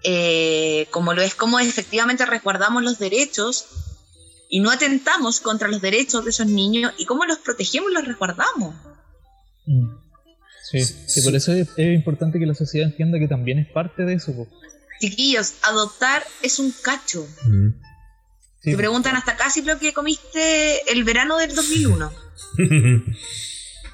[0.04, 3.66] eh, como lo es cómo efectivamente resguardamos los derechos
[4.48, 8.06] y no atentamos contra los derechos de esos niños y cómo los protegemos y los
[8.06, 8.74] resguardamos.
[9.66, 10.06] Mm.
[10.70, 14.14] Sí, sí, por eso es, importante que la sociedad entienda que también es parte de
[14.14, 14.32] eso.
[15.00, 17.26] Chiquillos, adoptar es un cacho.
[18.62, 22.12] Te preguntan hasta casi lo que comiste el verano del 2001.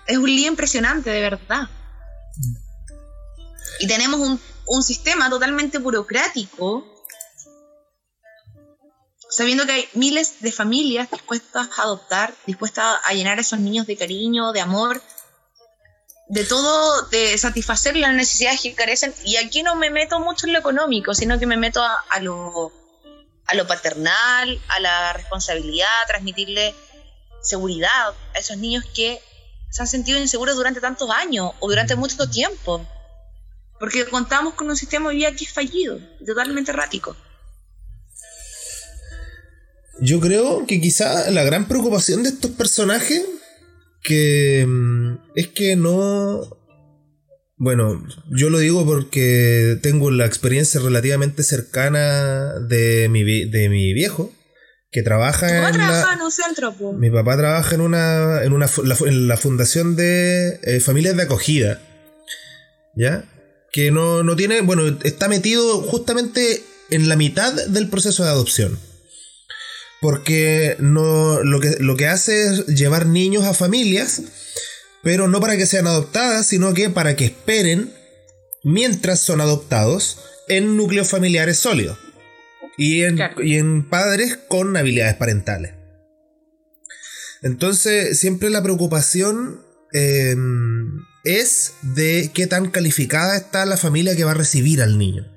[0.07, 1.69] es un lío impresionante, de verdad.
[3.81, 6.87] Y tenemos un, un sistema totalmente burocrático,
[9.29, 13.87] sabiendo que hay miles de familias dispuestas a adoptar, dispuestas a llenar a esos niños
[13.87, 15.03] de cariño, de amor,
[16.29, 19.15] de todo, de satisfacer las necesidades que carecen.
[19.25, 22.73] Y aquí no me meto mucho en lo económico, sino que me meto a, lo,
[23.47, 26.75] a lo paternal, a la responsabilidad, a transmitirle
[27.43, 29.21] seguridad a esos niños que
[29.71, 32.87] se han sentido inseguros durante tantos años o durante mucho tiempo.
[33.79, 37.17] Porque contamos con un sistema hoy día que es fallido, totalmente errático.
[40.01, 43.25] Yo creo que quizá la gran preocupación de estos personajes
[44.03, 46.59] que mm, es que no...
[47.57, 54.33] Bueno, yo lo digo porque tengo la experiencia relativamente cercana de mi, de mi viejo,
[54.91, 56.75] que trabaja en, trabaja en un centro.
[56.95, 58.67] Mi papá trabaja en una, en una
[59.07, 61.81] en la fundación de eh, familias de acogida.
[62.97, 63.25] ¿Ya?
[63.71, 68.79] Que no, no tiene, bueno, está metido justamente en la mitad del proceso de adopción.
[70.03, 74.23] Porque no, lo, que, lo que hace es llevar niños a familias,
[75.03, 77.95] pero no para que sean adoptadas, sino que para que esperen
[78.63, 81.99] mientras son adoptados en núcleos familiares sólidos
[82.77, 85.75] y en, y en padres con habilidades parentales.
[87.43, 94.33] Entonces, siempre la preocupación em, es de qué tan calificada está la familia que va
[94.33, 95.32] a recibir al niño.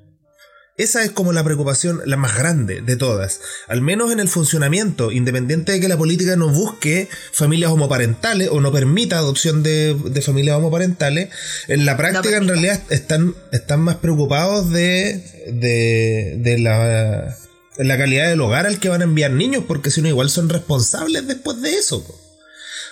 [0.78, 3.40] Esa es como la preocupación la más grande de todas.
[3.68, 8.60] Al menos en el funcionamiento, independiente de que la política no busque familias homoparentales o
[8.60, 11.30] no permita adopción de, familias homoparentales,
[11.70, 17.38] en la práctica en realidad están, están más preocupados de, de, la,
[17.78, 20.50] la calidad del hogar al que van a enviar niños, porque si no igual son
[20.50, 22.06] responsables después de eso.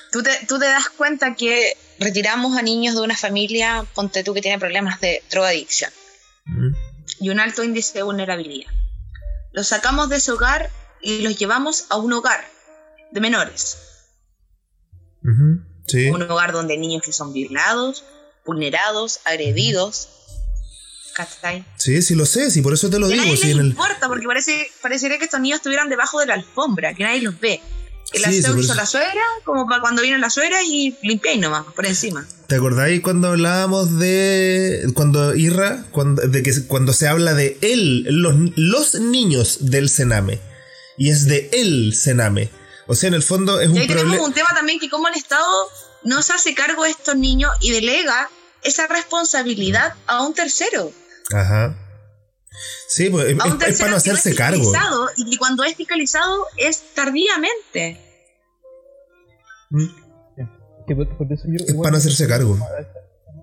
[0.09, 4.33] Tú te, tú te das cuenta que retiramos a niños de una familia, ponte tú
[4.33, 5.91] que tiene problemas de drogadicción.
[6.45, 6.92] Mm
[7.23, 8.69] y un alto índice de vulnerabilidad.
[9.53, 10.69] Los sacamos de ese hogar
[11.01, 12.43] y los llevamos a un hogar
[13.11, 13.77] de menores.
[15.23, 18.03] Un hogar donde hay niños que son violados,
[18.45, 20.09] vulnerados, agredidos.
[21.77, 23.23] Sí, sí lo sé, sí, por eso te lo digo.
[23.23, 27.03] Nadie les importa, porque parece, parecería que estos niños estuvieran debajo de la alfombra, que
[27.03, 27.61] nadie los ve.
[28.13, 31.85] El aseo hizo la suegra, como para cuando viene la suegra y limpiáis nomás, por
[31.85, 32.25] encima.
[32.47, 34.91] ¿Te acordáis cuando hablábamos de.
[34.93, 40.39] Cuando Irra, cuando, de que cuando se habla de él, los, los niños del Sename?
[40.97, 42.49] Y es de él Sename.
[42.87, 44.01] O sea, en el fondo es un problema.
[44.01, 45.47] tenemos un tema también que como el Estado
[46.03, 48.29] no se hace cargo de estos niños y delega
[48.61, 50.91] esa responsabilidad a un tercero.
[51.33, 51.77] Ajá.
[52.87, 54.71] Sí, pues es, para no hacerse cargo.
[55.17, 57.99] Y cuando es fiscalizado es tardíamente.
[59.73, 59.81] Mm.
[60.87, 62.55] es para no hacerse cargo.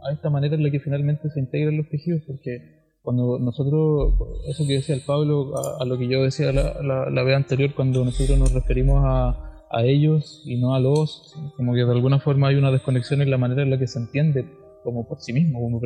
[0.02, 4.14] A esta, manera en la que finalmente se integran los tejidos, porque cuando nosotros,
[4.48, 8.04] eso que decía el Pablo, a, lo que yo decía la, la, vez anterior, cuando
[8.04, 12.48] nosotros nos referimos a, a ellos y no a los, como que de alguna forma
[12.48, 14.46] hay una desconexión en la manera en la que se entiende
[14.82, 15.80] como por sí mismo.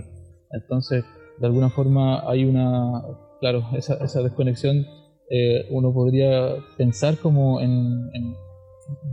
[0.52, 1.04] entonces,
[1.38, 3.02] de alguna forma hay una,
[3.40, 4.86] claro, esa, esa desconexión
[5.30, 8.10] eh, uno podría pensar como en,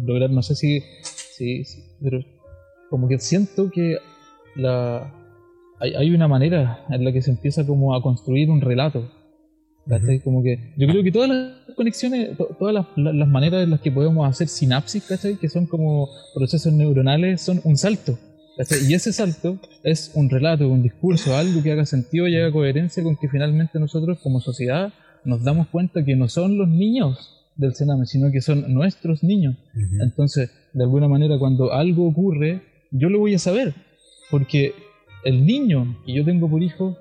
[0.04, 0.84] lograr, no sé si,
[1.42, 1.64] si,
[2.02, 2.20] pero
[2.90, 3.98] como que siento que
[4.56, 5.14] la,
[5.80, 9.10] hay, hay, una manera en la que se empieza como a construir un relato.
[10.24, 13.92] Como que yo creo que todas las conexiones, todas las, las, maneras en las que
[13.92, 15.36] podemos hacer sinapsis, ¿cachai?
[15.38, 18.18] que son como procesos neuronales, son un salto.
[18.88, 23.02] Y ese salto es un relato, un discurso, algo que haga sentido y haga coherencia
[23.02, 24.94] con que finalmente nosotros como sociedad
[25.26, 29.56] nos damos cuenta que no son los niños del Sename, sino que son nuestros niños.
[30.02, 33.74] Entonces, de alguna manera, cuando algo ocurre, yo lo voy a saber,
[34.30, 34.74] porque
[35.24, 36.98] el niño que yo tengo por hijo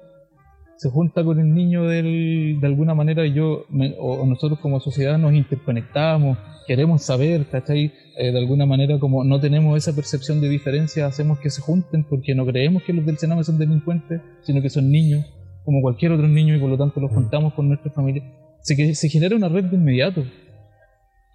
[0.77, 3.67] se junta con el niño del, de alguna manera yo
[3.99, 7.93] o nosotros como sociedad nos interconectamos, queremos saber, ¿cachai?
[8.17, 12.05] Eh, de alguna manera como no tenemos esa percepción de diferencia, hacemos que se junten
[12.05, 15.27] porque no creemos que los del Sename son delincuentes, sino que son niños,
[15.67, 18.23] como cualquier otro niño y por lo tanto los juntamos con nuestra familia.
[18.63, 20.25] Se, se genera una red de inmediato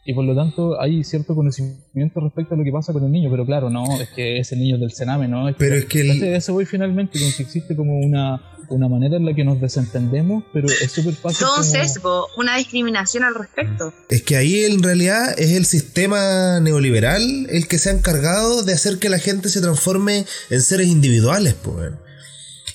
[0.08, 3.32] y por lo tanto hay cierto conocimiento respecto a lo que pasa con el niño,
[3.32, 5.50] pero claro, no, es que ese niño del cename, ¿no?
[5.50, 6.36] Es pero que, es que el...
[6.36, 8.40] eso voy finalmente con que existe como una,
[8.70, 11.48] una manera en la que nos desentendemos, pero es súper fácil.
[11.48, 13.92] Todo sesgo, una discriminación al respecto.
[14.08, 18.74] Es que ahí en realidad es el sistema neoliberal el que se ha encargado de
[18.74, 21.94] hacer que la gente se transforme en seres individuales, pues.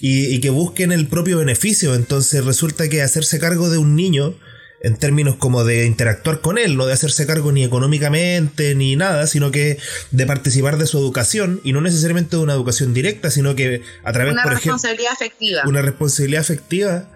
[0.00, 1.94] Y, y que busquen el propio beneficio.
[1.94, 4.34] Entonces resulta que hacerse cargo de un niño
[4.80, 9.26] en términos como de interactuar con él, no de hacerse cargo ni económicamente ni nada,
[9.26, 9.78] sino que
[10.10, 14.12] de participar de su educación y no necesariamente de una educación directa, sino que a
[14.12, 15.62] través, una responsabilidad afectiva.
[15.66, 17.10] Una responsabilidad afectiva.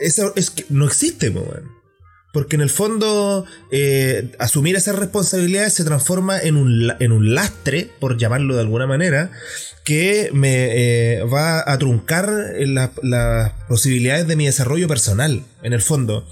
[0.00, 1.81] Eso es que no existe, bueno.
[2.32, 7.90] Porque en el fondo, eh, asumir esas responsabilidades se transforma en un, en un lastre,
[8.00, 9.30] por llamarlo de alguna manera,
[9.84, 12.30] que me eh, va a truncar
[13.02, 16.26] las posibilidades de mi desarrollo personal, en el fondo.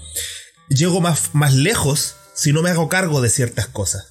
[0.69, 4.07] Llego más, más lejos si no me hago cargo de ciertas cosas.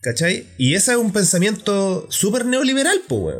[0.00, 0.46] ¿Cachai?
[0.58, 3.36] Y ese es un pensamiento súper neoliberal, pues,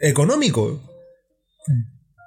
[0.00, 0.82] Económico.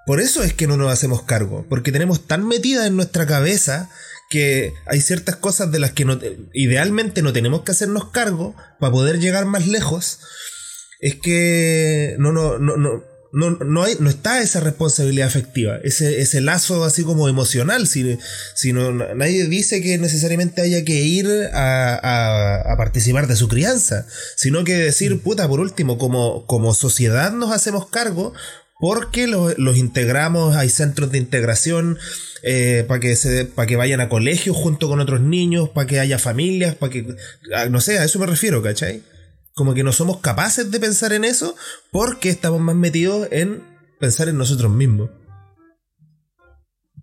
[0.07, 3.89] Por eso es que no nos hacemos cargo, porque tenemos tan metida en nuestra cabeza
[4.29, 6.17] que hay ciertas cosas de las que no,
[6.53, 10.19] idealmente no tenemos que hacernos cargo para poder llegar más lejos.
[11.01, 16.21] Es que no, no, no, no, no, no, hay, no está esa responsabilidad afectiva, ese,
[16.21, 17.85] ese lazo así como emocional.
[17.85, 18.17] Si,
[18.55, 24.63] si nadie dice que necesariamente haya que ir a, a, participar de su crianza, sino
[24.63, 25.19] que decir, mm.
[25.19, 28.33] puta, por último, como, como sociedad nos hacemos cargo
[28.79, 31.97] porque los, integramos, hay centros de integración
[32.43, 35.99] eh, para que se para que vayan a colegios junto con otros niños, para que
[35.99, 37.15] haya familias, para que
[37.55, 39.01] ah, no sé, a eso me refiero, ¿cachai?
[39.53, 41.56] Como que no somos capaces de pensar en eso
[41.91, 43.63] porque estamos más metidos en
[43.99, 45.10] pensar en nosotros mismos.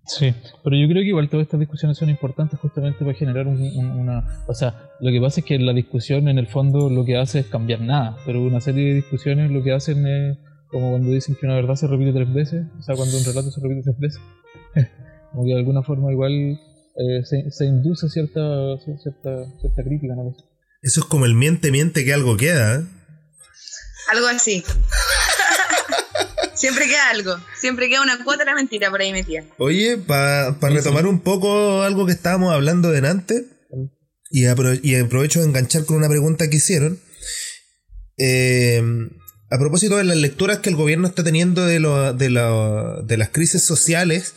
[0.07, 4.43] Sí, pero yo creo que igual todas estas discusiones son importantes justamente para generar una...
[4.47, 7.39] O sea, lo que pasa es que la discusión en el fondo lo que hace
[7.39, 10.37] es cambiar nada, pero una serie de discusiones lo que hacen es
[10.75, 13.49] como cuando dicen que una verdad se repite tres veces, o sea, cuando un relato
[13.49, 14.21] se repite tres veces,
[15.31, 18.41] como que de alguna forma igual eh, se, induce cierta,
[18.83, 20.35] cierta, cierta crítica, ¿no?
[20.81, 22.83] Eso es como el miente, miente que algo queda, ¿eh?
[24.11, 24.65] Algo así.
[26.55, 29.45] siempre queda algo, siempre queda una cuota de la mentira por ahí metida.
[29.57, 33.45] Oye, para retomar un poco algo que estábamos hablando delante,
[34.29, 36.99] y, y aprovecho de enganchar con una pregunta que hicieron.
[38.17, 38.83] Eh,
[39.49, 44.33] a propósito de las lecturas que el gobierno está teniendo de, de, las crisis sociales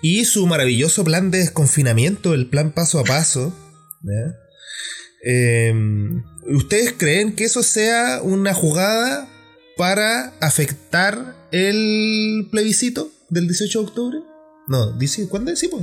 [0.00, 3.54] y su maravilloso plan de desconfinamiento, el plan paso a paso,
[5.24, 9.28] em, ¿ustedes creen que eso sea una jugada
[9.76, 14.18] para afectar el plebiscito del 18 de octubre?
[14.66, 15.82] No, ¿cuándo decimos?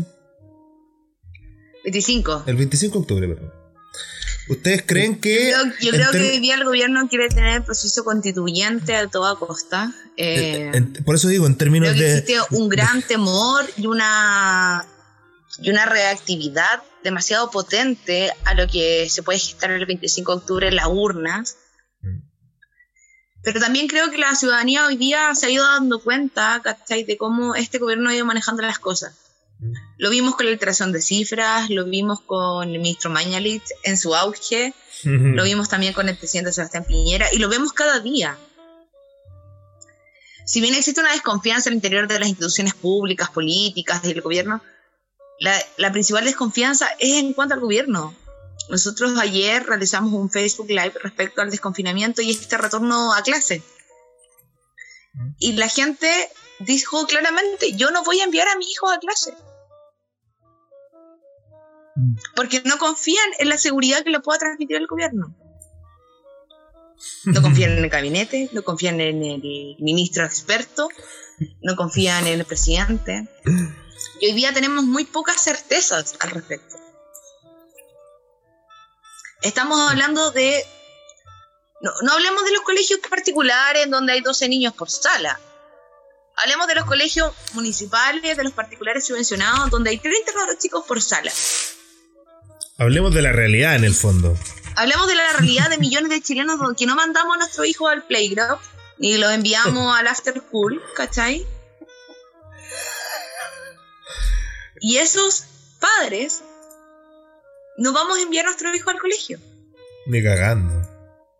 [1.84, 2.44] 25.
[2.48, 3.59] El 25 de octubre, perdón.
[4.50, 5.54] ¿Ustedes creen que.?
[5.80, 9.94] Yo creo, que hoy día el gobierno quiere tener el proceso constituyente a toda costa.
[10.18, 10.72] Eh,
[11.06, 12.18] por eso digo, en términos de.
[12.18, 14.86] Existe un gran temor y una,
[15.60, 20.68] y una reactividad demasiado potente a lo que se puede gestar el 25 de octubre
[20.68, 21.58] en las urnas.
[22.02, 22.18] Mm.
[23.44, 27.54] Pero también creo que la ciudadanía hoy día se ha ido dando cuenta, de cómo
[27.54, 29.29] este gobierno ha ido manejando las cosas.
[30.00, 34.16] Lo vimos con la alteración de cifras, lo vimos con el ministro Mañalit en su
[34.16, 34.74] auge,
[35.04, 38.38] lo vimos también con el presidente Sebastián Piñera y lo vemos cada día.
[40.46, 44.62] Si bien existe una desconfianza al interior de las instituciones públicas, políticas, del gobierno,
[45.40, 48.16] la, principal desconfianza es en cuanto al gobierno.
[48.70, 53.64] Nosotros ayer realizamos un Facebook Live respecto al desconfinamiento y este retorno a clase.
[55.40, 56.10] Y la gente
[56.60, 59.34] dijo claramente, yo no voy a enviar a mi hijo a clase.
[62.36, 65.36] Porque no confían en la seguridad que le pueda transmitir el gobierno.
[67.26, 70.90] No confían en el gabinete, no confían en el ministro experto,
[71.62, 73.28] no confían en el presidente.
[74.20, 76.78] Y hoy día tenemos muy pocas certezas al respecto.
[79.42, 80.66] Estamos hablando de...
[81.82, 85.40] No, no hablemos de los colegios particulares donde hay 12 niños por sala.
[86.44, 91.32] Hablemos de los colegios municipales, de los particulares subvencionados, donde hay 30 chicos por sala.
[92.80, 94.38] Hablemos de la realidad en el fondo.
[94.78, 98.06] Hablemos de la realidad de millones de chilenos que no mandamos a nuestro hijo al
[98.08, 98.62] playground
[99.00, 101.46] ni lo enviamos al after school, ¿cachai?
[104.80, 105.44] Y esos
[105.82, 106.42] padres
[107.78, 109.40] no vamos a enviar a nuestro hijo al colegio.
[110.06, 110.88] Ni cagando.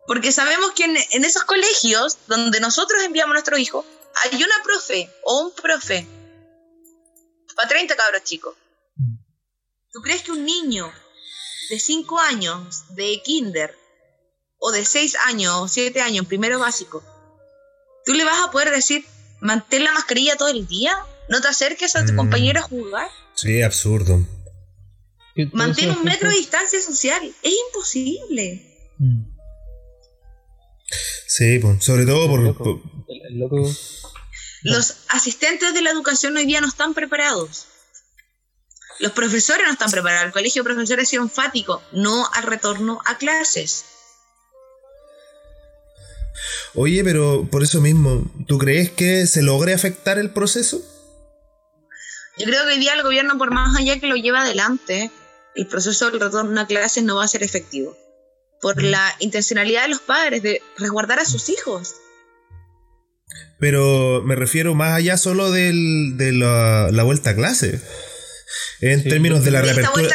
[0.06, 3.86] Porque sabemos que en, esos colegios donde nosotros enviamos a nuestro hijo,
[4.24, 6.06] hay una profe o un profe
[7.56, 8.54] para 30 cabros chicos.
[9.90, 10.92] ¿Tú crees que un niño
[11.70, 13.74] de 5 años de kinder
[14.58, 17.02] o de 6 años o 7 años, primero básico,
[18.04, 19.04] tú le vas a poder decir,
[19.40, 20.92] mantén la mascarilla todo el día?
[21.28, 22.16] ¿No te acerques a tu mm.
[22.16, 23.08] compañero a jugar?
[23.34, 24.26] Sí, absurdo.
[25.52, 27.22] Mantén un metro de distancia social.
[27.42, 28.94] Es imposible.
[28.98, 29.22] Mm.
[31.26, 32.40] Sí, sobre todo por...
[34.62, 37.66] Los asistentes de la educación hoy día no están preparados.
[39.00, 40.26] Los profesores no están preparados.
[40.26, 43.86] El colegio de profesores ha sido enfático, no al retorno a clases.
[46.74, 50.82] Oye, pero por eso mismo, ¿tú crees que se logre afectar el proceso?
[52.38, 55.10] Yo creo que hoy día el gobierno, por más allá que lo lleva adelante,
[55.54, 57.96] el proceso del retorno a clases no va a ser efectivo.
[58.60, 58.86] Por mm.
[58.86, 61.94] la intencionalidad de los padres de resguardar a sus hijos.
[63.58, 67.80] Pero me refiero más allá solo del, de la, la vuelta a clase
[68.80, 70.08] en términos de la reapertura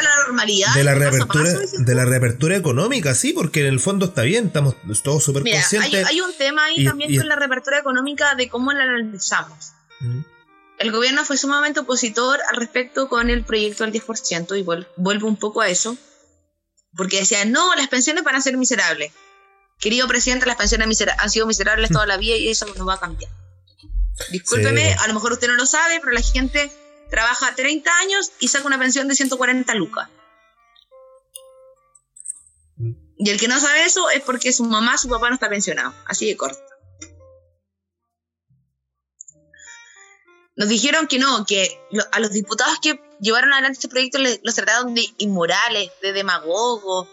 [0.74, 4.76] de la reapertura de la reapertura económica sí porque en el fondo está bien estamos
[5.02, 6.06] todos súper conscientes.
[6.06, 9.72] hay, un tema ahí también con la reapertura económica de cómo la analizamos.
[10.78, 14.62] El gobierno fue sumamente opositor al respecto con el proyecto del 10% y
[14.96, 15.96] vuelvo un poco a eso
[16.96, 19.12] porque decía no las pensiones van a ser miserables
[19.78, 23.00] querido presidente las pensiones han sido miserables toda la vida y eso no va a
[23.00, 23.30] cambiar.
[24.30, 26.70] Discúlpeme a lo mejor usted no lo sabe pero la gente
[27.10, 30.08] trabaja 30 años y saca una pensión de 140 lucas.
[33.18, 35.94] Y el que no sabe eso es porque su mamá, su papá no está pensionado.
[36.06, 36.60] Así de corto.
[40.56, 41.78] Nos dijeron que no, que
[42.12, 47.08] a los diputados que llevaron adelante este proyecto los trataron de inmorales, de demagogos.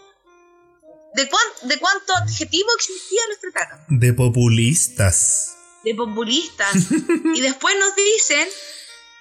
[1.14, 1.28] ¿De,
[1.62, 3.84] ¿De cuánto adjetivo existía los trataron?
[3.88, 5.56] De populistas.
[5.84, 6.74] De populistas.
[7.34, 8.48] y después nos dicen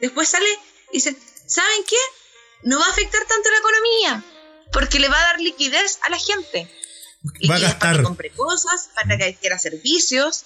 [0.03, 0.49] Después sale
[0.91, 1.15] y dice,
[1.47, 1.95] ¿saben qué?
[2.63, 4.23] No va a afectar tanto la economía,
[4.73, 6.69] porque le va a dar liquidez a la gente.
[7.49, 7.79] va a gastar.
[7.79, 10.43] Para que compre cosas, para que adquiera servicios.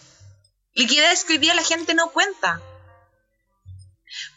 [0.76, 2.62] Liquidez que hoy día la gente no cuenta.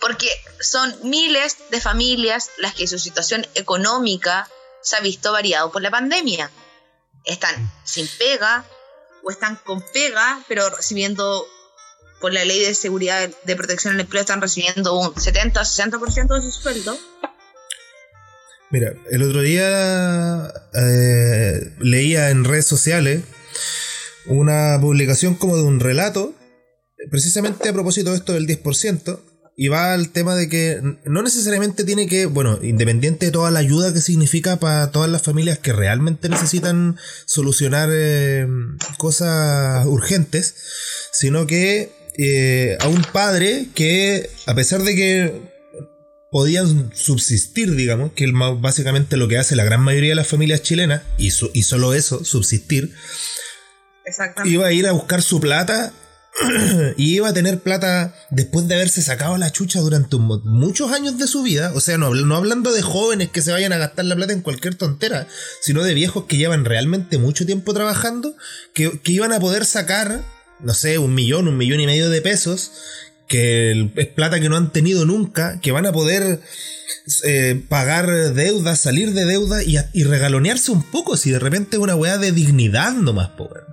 [0.00, 0.26] Porque
[0.58, 4.48] son miles de familias las que su situación económica
[4.80, 6.50] se ha visto variado por la pandemia.
[7.26, 8.64] Están sin pega
[9.22, 11.46] o están con pega, pero recibiendo
[12.20, 16.42] por la ley de seguridad de protección del empleo están recibiendo un 70 60% de
[16.42, 16.96] su sueldo.
[18.70, 23.22] Mira, el otro día eh, leía en redes sociales
[24.26, 26.34] una publicación como de un relato,
[27.10, 29.18] precisamente a propósito de esto del 10%,
[29.56, 33.58] y va al tema de que no necesariamente tiene que, bueno, independiente de toda la
[33.58, 36.96] ayuda que significa para todas las familias que realmente necesitan
[37.26, 38.46] solucionar eh,
[38.96, 40.54] cosas urgentes,
[41.12, 45.50] sino que eh, a un padre que, a pesar de que
[46.30, 48.30] podían subsistir, digamos, que es
[48.60, 52.24] básicamente lo que hace la gran mayoría de las familias chilenas, y, y solo eso,
[52.24, 52.94] subsistir,
[54.44, 55.92] iba a ir a buscar su plata
[56.96, 61.26] y iba a tener plata después de haberse sacado la chucha durante muchos años de
[61.26, 61.72] su vida.
[61.74, 64.40] O sea, no, no, hablando de jóvenes que se vayan a gastar la plata en
[64.40, 65.26] cualquier tontera,
[65.60, 68.34] sino de viejos que llevan realmente mucho tiempo trabajando,
[68.74, 70.22] que, que iban a poder sacar,
[70.62, 72.72] no sé, un millón, un millón y medio de pesos,
[73.28, 76.40] que es plata que no han tenido nunca, que van a poder
[77.24, 81.82] eh, pagar deudas, salir de deuda y, y, regalonearse un poco si de repente es
[81.82, 83.69] una weá de dignidad nomás, pobre.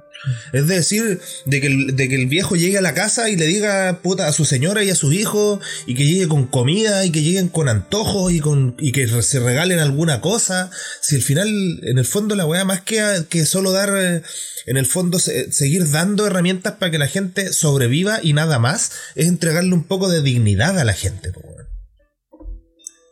[0.52, 3.46] Es decir, de que, el, de que el viejo llegue a la casa y le
[3.46, 7.12] diga puta a su señora y a su hijo y que llegue con comida y
[7.12, 10.72] que lleguen con antojos y, con, y que se regalen alguna cosa.
[11.02, 11.48] Si al final,
[11.84, 14.22] en el fondo, la weá más que, que solo dar, eh,
[14.66, 19.28] en el fondo, seguir dando herramientas para que la gente sobreviva y nada más, es
[19.28, 21.32] entregarle un poco de dignidad a la gente.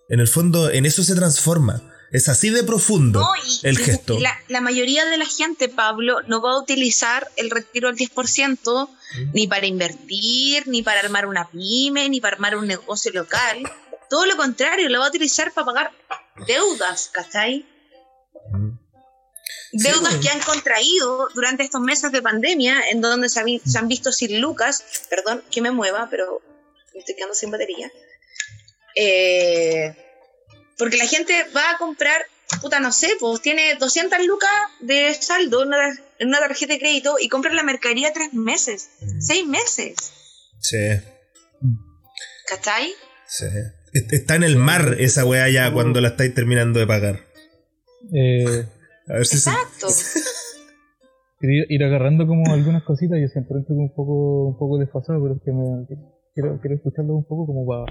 [0.09, 1.94] En el fondo, en eso se transforma.
[2.15, 3.27] Es así de profundo
[3.63, 4.17] el gesto.
[4.47, 8.89] La, mayoría de la gente, Pablo, no va a utilizar el retiro al 10%
[9.33, 13.69] ni para invertir, ni para armar una pyme, ni para armar un negocio local.
[14.09, 15.91] Todo lo contrario, lo va a utilizar para pagar
[16.47, 17.65] deudas, ¿cachai?
[19.73, 24.39] Deudas que han contraído durante estos meses de pandemia, en donde se, han visto sin
[24.39, 24.85] lucas.
[25.09, 26.41] Perdón que me mueva, pero
[26.93, 27.91] me estoy quedando sin batería.
[28.95, 30.04] Eh,
[30.77, 32.21] porque la gente va a comprar,
[32.61, 34.49] puta, no sé, pues tiene 200 lucas
[34.81, 39.21] de saldo en una, tarjeta de crédito y compra la mercadería tres meses, mm.
[39.21, 39.95] seis meses.
[40.59, 40.77] Sí.
[42.47, 42.93] ¿Cachai?
[43.27, 43.45] Sí.
[44.11, 47.21] Está en el mar esa weá ya cuando la estáis terminando de pagar.
[48.13, 48.65] Eh,
[49.07, 49.87] a ver si Exacto.
[51.39, 55.35] Quería ir agarrando como algunas cositas, yo siempre estoy un poco, un poco desfasado, pero
[55.35, 55.85] es que me,
[56.33, 57.85] quiero, quiero escucharlo un poco como para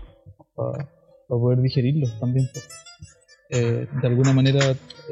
[0.55, 0.89] para
[1.39, 2.49] poder digerirlos también.
[3.51, 4.61] Eh, de alguna manera,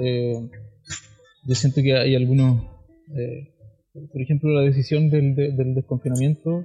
[0.00, 0.48] eh,
[1.46, 2.62] yo siento que hay algunos,
[3.16, 3.54] eh,
[3.92, 6.64] por ejemplo, la decisión del, del, desconfinamiento,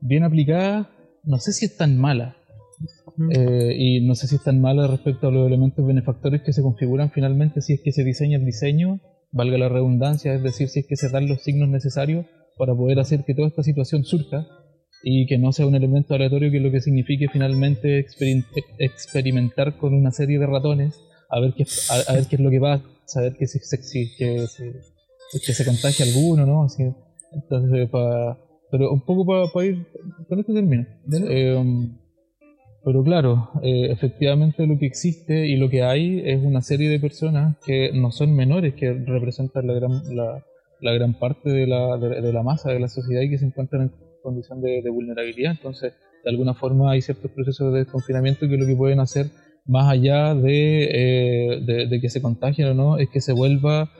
[0.00, 0.90] bien aplicada,
[1.24, 2.36] no sé si es tan mala.
[3.74, 7.10] y no sé si es tan mala respecto a los elementos benefactores que se configuran
[7.10, 9.00] finalmente si es que se diseña el diseño,
[9.32, 13.00] valga la redundancia, es decir, si es que se dan los signos necesarios para poder
[13.00, 14.46] hacer que toda esta situación surja
[15.02, 18.04] y que no sea un elemento aleatorio que lo que signifique finalmente
[18.78, 21.64] experimentar con una serie de ratones a ver qué,
[22.08, 24.72] a, ver qué es lo que va, saber que se, que se,
[25.44, 26.64] que se contagia alguno, ¿no?
[26.64, 26.84] Así,
[27.32, 28.38] entonces, para,
[28.70, 29.86] pero un poco para ir,
[30.28, 30.86] con esto termino.
[31.12, 31.88] Eh,
[32.84, 37.00] pero claro, eh, efectivamente lo que existe y lo que hay es una serie de
[37.00, 40.44] personas que no son menores, que representan la gran, la,
[40.80, 43.82] la gran parte de la, de la masa de la sociedad y que se encuentran
[43.82, 45.52] en condición de, vulnerabilidad.
[45.52, 49.26] Entonces, de alguna forma hay ciertos procesos de desconfinamiento que lo que pueden hacer,
[49.66, 53.90] más allá de, eh, que se contagien o no, es que se vuelva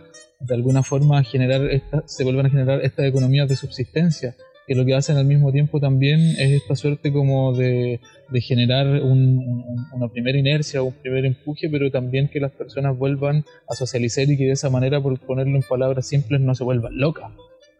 [0.40, 1.60] de alguna forma a generar
[2.04, 4.36] se vuelvan a generar estas economías de subsistencia,
[4.68, 8.00] que lo que hacen al mismo tiempo también es esta suerte como de,
[8.40, 14.30] generar una primera inercia un primer empuje, pero también que las personas vuelvan a socializar
[14.30, 17.32] y que de esa manera, por ponerlo en palabras simples, no se vuelvan locas.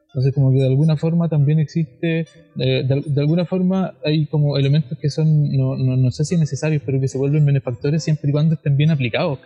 [0.09, 2.27] Entonces, como que de alguna forma también existe,
[2.59, 6.99] eh, de, alguna forma hay como elementos que son, no, no, sé si necesarios, pero
[6.99, 9.39] que se vuelven benefactores siempre y cuando estén bien aplicados,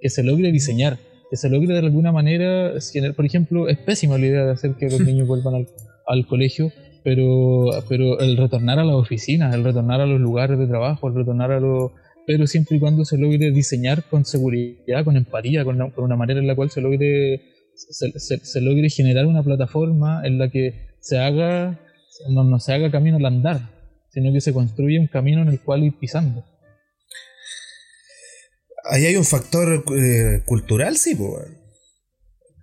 [0.00, 0.98] que se logre diseñar,
[1.28, 2.72] que se logre de alguna manera,
[3.16, 5.66] por ejemplo, es pésima la idea de hacer que los niños vuelvan
[6.06, 6.70] al, colegio,
[7.02, 11.16] pero, pero el retornar a las oficinas, el retornar a los lugares de trabajo, el
[11.16, 11.90] retornar a los
[12.26, 16.48] pero siempre y cuando se logre diseñar con seguridad, con empatía, con una manera en
[16.48, 17.40] la cual se logre
[17.76, 21.80] se, logre generar una plataforma en la que se haga,
[22.30, 23.70] no, no se haga camino al andar,
[24.10, 26.44] sino que se construya un camino en el cual ir pisando.
[28.88, 31.18] Ahí hay un factor eh, cultural, sí,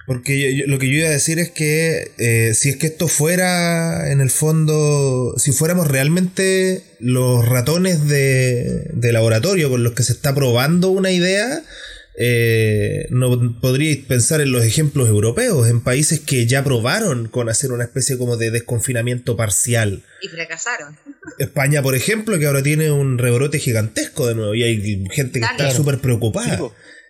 [0.08, 4.10] Porque lo que yo iba a decir es que eh, si es que esto fuera,
[4.12, 10.14] en el fondo, si fuéramos realmente los ratones de, de laboratorio con los que se
[10.14, 11.62] está probando una idea,
[12.16, 17.72] eh, no podríais pensar en los ejemplos europeos, en países que ya probaron con hacer
[17.72, 20.04] una especie como de desconfinamiento parcial.
[20.22, 20.98] Y fracasaron.
[21.40, 25.46] España, por ejemplo, que ahora tiene un rebrote gigantesco de nuevo y hay gente que
[25.46, 26.60] está súper preocupada.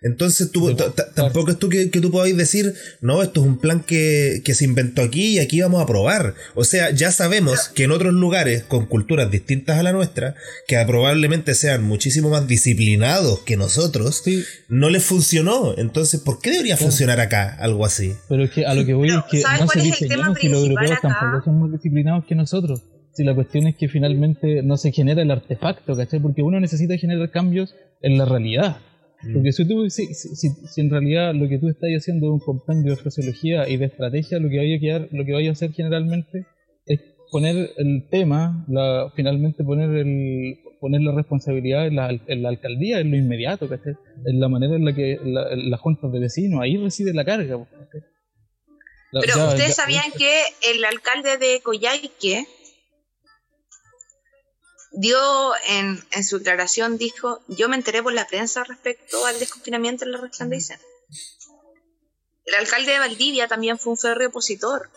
[0.04, 0.76] Entonces tú,
[1.14, 5.02] tampoco es tú que, tú podáis decir, no, esto es un plan que, se inventó
[5.02, 6.34] aquí y aquí vamos a probar.
[6.54, 10.34] O sea, ya sabemos que en otros lugares con culturas distintas a la nuestra,
[10.68, 14.22] que probablemente sean muchísimo más disciplinados que nosotros,
[14.68, 15.74] no les funcionó.
[15.78, 18.12] Entonces, ¿por qué debería funcionar acá algo así?
[18.28, 20.98] Pero es que a lo que voy es que no se diseñaron si los europeos
[21.00, 22.82] tampoco son más disciplinados que nosotros.
[23.14, 26.20] Si la cuestión es que finalmente no se genera el artefacto, ¿cachai?
[26.20, 28.76] Porque uno necesita generar cambios en la realidad.
[29.32, 32.92] Porque si, tú, si, si, en realidad lo que tú estás haciendo es un compendio
[32.92, 35.72] de fraseología y de estrategia, lo que vaya a quedar, lo que vaya a hacer
[35.72, 36.46] generalmente
[36.86, 37.00] es
[37.30, 43.00] poner el tema, la, finalmente poner el poner la responsabilidad en la, en la alcaldía,
[43.00, 43.66] en lo inmediato,
[44.26, 47.66] en la manera en la que la, las juntas de vecinos, ahí reside la carga.
[49.10, 50.42] Pero ustedes sabían que
[50.74, 52.46] el alcalde de Coyhaique
[54.96, 60.04] dio en, en, su declaración, dijo, yo me enteré por la prensa respecto al desconfinamiento
[60.04, 60.78] en la de Aysén.
[62.44, 64.90] El alcalde de Valdivia también fue un férreo opositor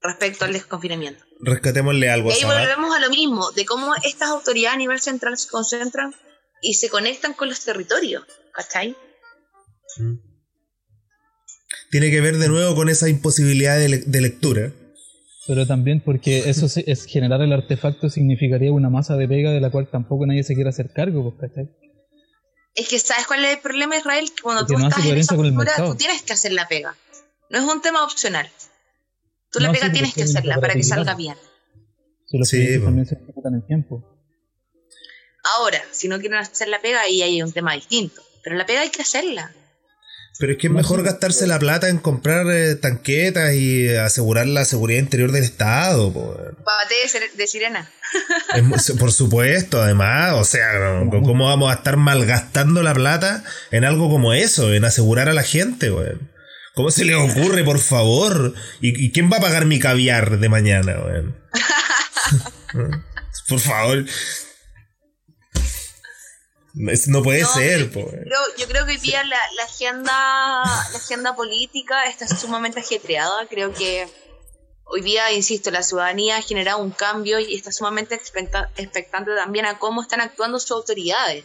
[0.00, 1.24] respecto al desconfinamiento.
[1.40, 2.30] Rescatémosle algo.
[2.30, 6.14] Y ahí volvemos a lo mismo, de cómo estas autoridades a nivel central se concentran
[6.62, 8.96] y se conectan con los territorios, ¿cachai?
[11.90, 14.72] Tiene que ver de nuevo con esa imposibilidad de lectura.
[15.46, 19.70] Pero también porque eso es generar el artefacto significaría una masa de pega de la
[19.70, 21.70] cual tampoco nadie se quiere hacer cargo, pues, ¿cachai?
[22.74, 24.30] Es que ¿sabes cuál es el problema, Israel?
[24.34, 26.96] Que cuando tú estás en esa cultura, tú tienes que hacer la pega.
[27.50, 28.50] No es un tema opcional.
[29.50, 31.36] Tú la pega tienes que hacerla para que salga bien.
[32.26, 34.02] Si los sí, también se en el tiempo.
[35.56, 38.22] Ahora, si no quieren hacer la pega, ahí hay un tema distinto.
[38.42, 39.54] Pero la pega hay que hacerla.
[40.38, 44.64] Pero es que es mejor gastarse la plata en comprar eh, tanquetas y asegurar la
[44.64, 46.12] seguridad interior del Estado.
[46.12, 46.94] Pate
[47.36, 47.88] de, sirena.
[48.98, 50.72] por supuesto, además, o sea,
[51.08, 55.44] ¿cómo vamos a estar malgastando la plata en algo como eso, en asegurar a la
[55.44, 55.92] gente?
[56.74, 58.54] ¿Cómo se le ocurre, por favor?
[58.80, 60.96] ¿Y, quién va a pagar mi caviar de mañana?
[63.48, 64.04] por favor,
[66.74, 67.90] no puede ser.
[67.92, 68.00] Yo,
[68.58, 73.46] yo, creo que hoy día la, agenda, la agenda política está sumamente ajetreada.
[73.48, 74.08] Creo que
[74.84, 79.78] hoy día, insisto, la ciudadanía ha generado un cambio y está sumamente expectante también a
[79.78, 81.44] cómo están actuando sus autoridades.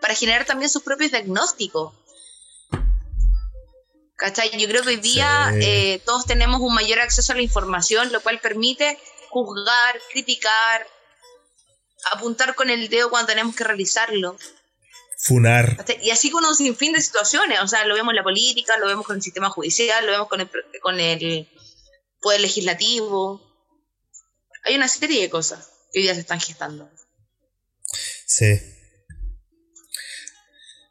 [0.00, 1.94] Para generar también sus propios diagnósticos.
[4.16, 4.50] ¿Cachai?
[4.58, 8.20] Yo creo que hoy día eh, todos tenemos un mayor acceso a la información, lo
[8.20, 8.98] cual permite
[9.30, 10.86] juzgar, criticar,
[12.12, 14.36] apuntar con el dedo cuando tenemos que realizarlo.
[15.18, 15.84] Funar.
[16.02, 18.86] Y así con un sinfín de situaciones, o sea, lo vemos en la política, lo
[18.86, 20.50] vemos con el sistema judicial, lo vemos con el,
[20.82, 21.48] con el
[22.20, 23.40] poder legislativo.
[24.64, 26.90] Hay una serie de cosas que hoy día se están gestando.
[28.26, 28.60] Sí.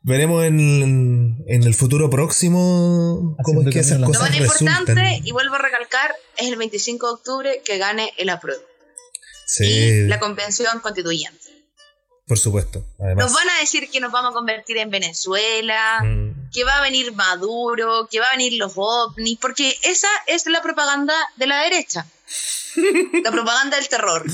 [0.02, 5.32] Veremos en, en el futuro próximo cómo es que esas cosas Lo más importante, y
[5.32, 8.73] vuelvo a recalcar, es el 25 de octubre que gane el apruebo
[9.60, 11.54] y la convención constituyente.
[12.26, 12.86] Por supuesto.
[13.00, 16.52] Nos van a decir que nos vamos a convertir en Venezuela, mm.
[16.52, 20.62] que va a venir Maduro, que va a venir los ovnis, porque esa es la
[20.62, 22.08] propaganda de la derecha.
[23.24, 24.26] la propaganda del terror.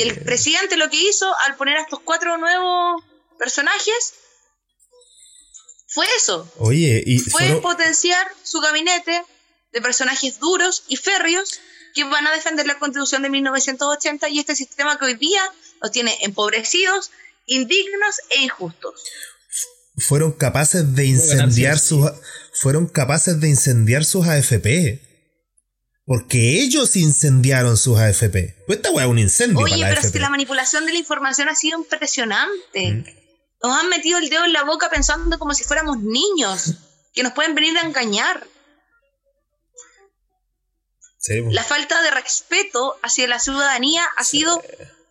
[0.00, 3.02] el presidente lo que hizo al poner a estos cuatro nuevos
[3.38, 4.14] personajes
[5.86, 6.50] fue eso.
[6.58, 9.22] Oye, y fue potenciar su gabinete
[9.72, 11.60] de personajes duros y férreos
[11.94, 15.42] que van a defender la constitución de 1980 y este sistema que hoy día
[15.80, 17.10] los tiene empobrecidos,
[17.46, 19.02] indignos e injustos.
[19.98, 22.10] Fueron capaces de incendiar sus
[22.54, 25.00] fueron capaces de incendiar sus AFP.
[26.04, 28.56] Porque ellos incendiaron sus AFP.
[28.66, 29.60] Pues esta weá es un incendio.
[29.60, 32.92] Oye, pero es que la manipulación de la información ha sido impresionante.
[32.92, 33.04] Mm.
[33.62, 36.74] Nos han metido el dedo en la boca pensando como si fuéramos niños,
[37.14, 38.46] que nos pueden venir a engañar.
[41.52, 44.62] La falta de respeto hacia la ciudadanía ha sido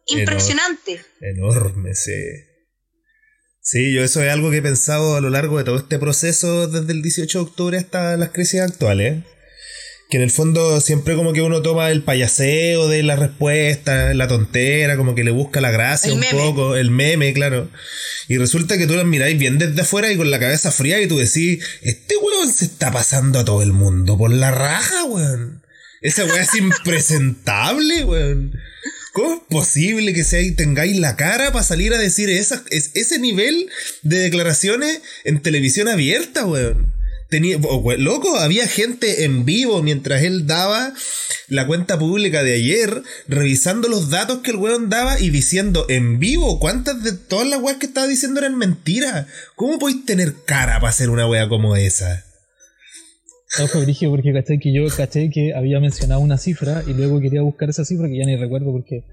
[0.07, 1.03] impresionante.
[1.21, 2.11] Enorme, sí.
[3.61, 6.67] Sí, yo eso es algo que he pensado a lo largo de todo este proceso
[6.67, 9.23] desde el 18 de octubre hasta las crisis actuales.
[10.09, 14.27] que en el fondo siempre como que uno toma el payaseo de la respuesta, la
[14.27, 17.69] tontera, como que le busca la gracia un poco, el meme, claro.
[18.27, 21.07] Y resulta que tú las miráis bien desde afuera y con la cabeza fría y
[21.07, 25.61] tú decís, este weón se está pasando a todo el mundo por la raja, weón.
[26.01, 28.59] Esa weá es impresentable, weón.
[29.13, 33.69] ¿Cómo es posible que sea, tengáis la cara para salir a decir esa, ese nivel
[34.01, 36.91] de declaraciones en televisión abierta, weón?
[37.29, 37.57] Tenía,
[37.97, 40.93] loco, había gente en vivo mientras él daba
[41.47, 46.19] la cuenta pública de ayer, revisando los datos que el weón daba y diciendo en
[46.19, 49.27] vivo cuántas de todas las weas que estaba diciendo eran mentiras.
[49.55, 52.25] ¿Cómo podéis tener cara para hacer una wea como esa?
[53.59, 57.41] No, fue porque caché que yo caché que había mencionado una cifra y luego quería
[57.41, 59.03] buscar esa cifra que ya ni recuerdo porque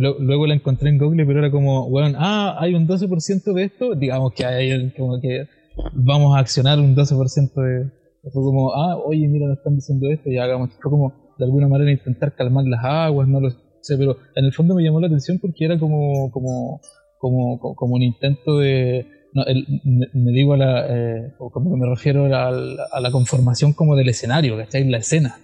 [0.00, 3.94] luego la encontré en Google, pero era como, weón, ah, hay un 12% de esto,
[3.94, 5.46] digamos que hay como que
[5.92, 7.90] vamos a accionar un 12% de...
[8.22, 10.70] Fue como, ah, oye, mira, nos están diciendo esto, y hagamos.
[10.80, 13.50] Fue como, de alguna manera, intentar calmar las aguas, no lo
[13.82, 16.80] sé, pero en el fondo me llamó la atención porque era como, como,
[17.18, 19.06] como, como un intento de...
[19.34, 22.48] me, digo a la, eh, o como que me refiero a la,
[22.92, 24.88] a la conformación como del escenario, ¿cachai?
[24.88, 25.36] La escena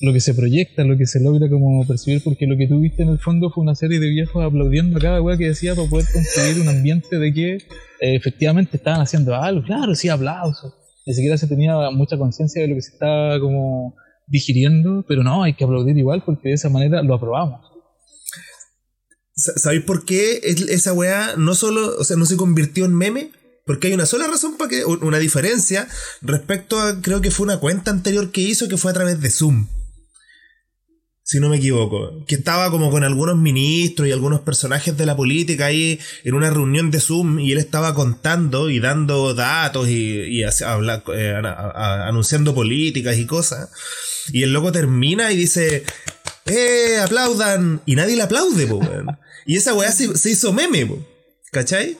[0.00, 3.02] lo que se proyecta, lo que se logra como percibir, porque lo que tú viste
[3.02, 5.88] en el fondo fue una serie de viejos aplaudiendo a cada weá que decía para
[5.88, 7.60] poder construir un ambiente de que eh,
[8.00, 9.62] efectivamente estaban haciendo algo.
[9.62, 10.74] Claro, sí, aplausos.
[11.06, 13.94] Ni siquiera se tenía mucha conciencia de lo que se estaba como
[14.26, 17.73] digiriendo, pero no, hay que aplaudir igual porque de esa manera lo aprobamos.
[19.36, 23.32] ¿Sabéis por qué esa weá no solo, o sea, no se convirtió en meme?
[23.66, 25.88] Porque hay una sola razón para que, una diferencia
[26.20, 29.30] respecto a, creo que fue una cuenta anterior que hizo que fue a través de
[29.30, 29.66] Zoom
[31.26, 35.16] si no me equivoco, que estaba como con algunos ministros y algunos personajes de la
[35.16, 40.42] política ahí en una reunión de Zoom y él estaba contando y dando datos y,
[40.42, 41.42] eh,
[41.74, 43.70] anunciando políticas y cosas.
[44.32, 45.84] Y el loco termina y dice,
[46.44, 47.80] ¡eh, aplaudan!
[47.86, 48.80] Y nadie le aplaude, po,
[49.46, 50.98] Y esa weá se, hizo meme, po,
[51.52, 51.98] ¿cachai?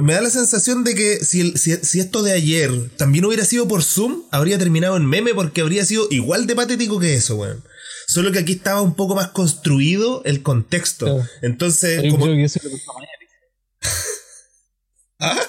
[0.00, 3.82] me da la sensación de que si, si, esto de ayer también hubiera sido por
[3.82, 7.64] Zoom, habría terminado en meme porque habría sido igual de patético que eso, weón.
[8.06, 11.24] Solo que aquí estaba un poco más construido el contexto.
[11.40, 12.02] Entonces.
[12.10, 12.24] como...
[12.24, 13.02] creo que eso le pasó a
[15.18, 15.40] ¿Ah?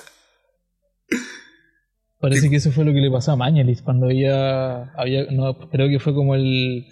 [2.20, 5.26] Parece que eso fue lo que le pasó a Mañalis cuando ella había.
[5.32, 6.88] No, creo que fue como el,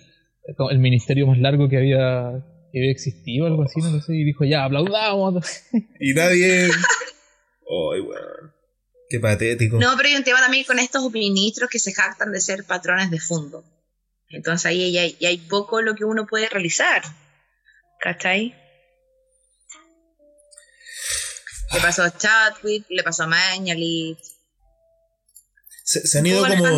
[0.72, 2.44] el ministerio más largo que había
[2.74, 5.46] existido, algo así, no sé, y dijo, ya, aplaudamos.
[6.00, 6.66] Y nadie.
[6.66, 8.54] Ay, weón.
[9.10, 9.78] Qué patético.
[9.78, 13.12] No, pero hay un tema también con estos ministros que se jactan de ser patrones
[13.12, 13.66] de fondo.
[14.30, 17.02] Entonces ahí ya, hay poco lo que uno puede realizar.
[18.00, 18.56] ¿Cachai?
[21.74, 24.18] Le pasó a Chadwick, le pasó a Mañalit.
[25.84, 26.78] Se, han ido como.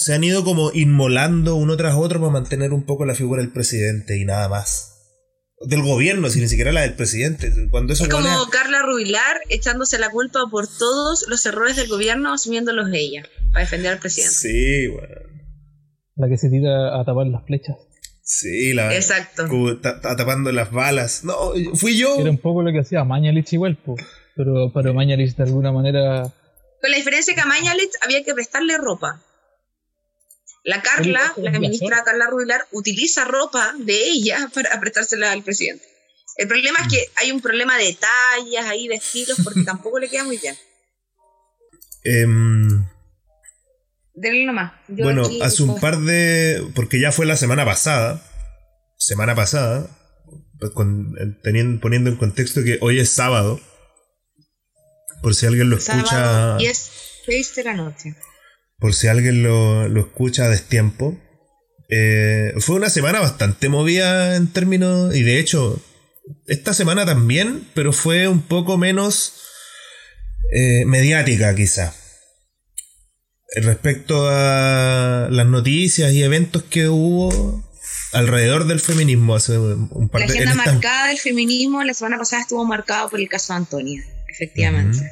[0.00, 3.52] Se han ido como inmolando uno tras otro para mantener un poco la figura del
[3.52, 4.96] presidente y nada más.
[5.60, 7.52] Del gobierno, si ni siquiera la del presidente.
[7.70, 12.32] Cuando eso es como Carla Rubilar echándose la culpa por todos los errores del gobierno,
[12.32, 14.34] asumiéndolos ella, para defender al presidente.
[14.34, 15.16] Sí, bueno.
[16.16, 17.76] La que se tira a tapar las flechas.
[18.22, 19.48] Sí, la Exacto.
[19.82, 21.24] tapando las balas.
[21.24, 22.18] No, fui yo.
[22.18, 23.78] Era un poco lo que hacía Mañalich igual,
[24.34, 26.22] pero, pero Mañalich de alguna manera.
[26.80, 29.20] Con la diferencia que a Mañalich había que prestarle ropa.
[30.62, 35.84] La Carla, la ministra Carla Rubilar, utiliza ropa de ella para prestársela al presidente.
[36.36, 40.08] El problema es que hay un problema de tallas ahí, de estilos, porque tampoco le
[40.08, 40.56] queda muy bien.
[42.04, 42.26] Eh,
[44.14, 44.72] Denle nomás.
[44.88, 46.66] bueno, hace un par de.
[46.74, 48.22] Porque ya fue la semana pasada.
[48.98, 49.88] Semana pasada.
[51.42, 53.60] Teniendo, poniendo en contexto que hoy es sábado.
[55.22, 56.56] Por si alguien lo escucha.
[56.58, 56.90] Y es
[57.24, 58.14] 6 de la noche.
[58.80, 61.18] Por si alguien lo, escucha a destiempo.
[61.88, 65.14] Eh, fue una semana bastante movida en términos.
[65.14, 65.80] Y de hecho,
[66.46, 69.34] esta semana también, pero fue un poco menos
[70.52, 71.94] eh, mediática, quizá
[73.56, 77.64] respecto a las noticias y eventos que hubo
[78.12, 82.42] alrededor del feminismo hace un par de La agenda marcada del feminismo la semana pasada
[82.42, 85.10] estuvo marcada por el caso de Antonia, efectivamente.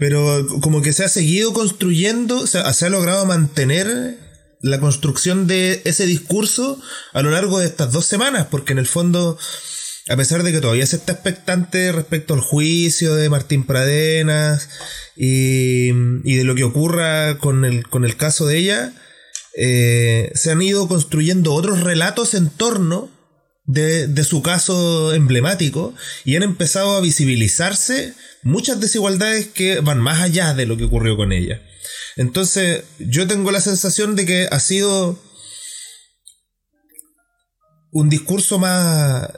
[0.00, 4.16] Pero como que se ha seguido construyendo, se ha logrado mantener
[4.62, 6.80] la construcción de ese discurso
[7.12, 9.38] a lo largo de estas dos semanas, porque en el fondo,
[10.08, 14.68] a pesar de que todavía se está expectante respecto al juicio de Martín Pradenas,
[15.16, 18.94] y, de lo que ocurra con el, con el caso de ella,
[19.54, 23.10] eh, se han ido construyendo otros relatos en torno
[23.72, 25.94] de, su caso emblemático
[26.24, 31.16] y han empezado a visibilizarse muchas desigualdades que van más allá de lo que ocurrió
[31.16, 31.62] con ella.
[32.16, 35.18] Entonces, yo tengo la sensación de que ha sido
[37.92, 39.28] un discurso más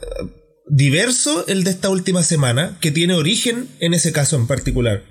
[0.69, 5.05] diverso el de esta última semana, que tiene origen en ese caso en particular.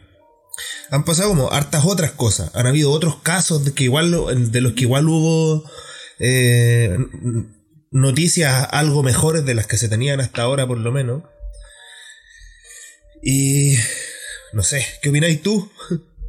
[0.89, 2.51] Han pasado como hartas otras cosas.
[2.55, 5.63] Han habido otros casos de, que igual, de los que igual hubo
[6.19, 6.97] eh,
[7.91, 11.23] noticias algo mejores de las que se tenían hasta ahora, por lo menos.
[13.21, 13.75] Y
[14.53, 15.69] no sé, ¿qué opináis tú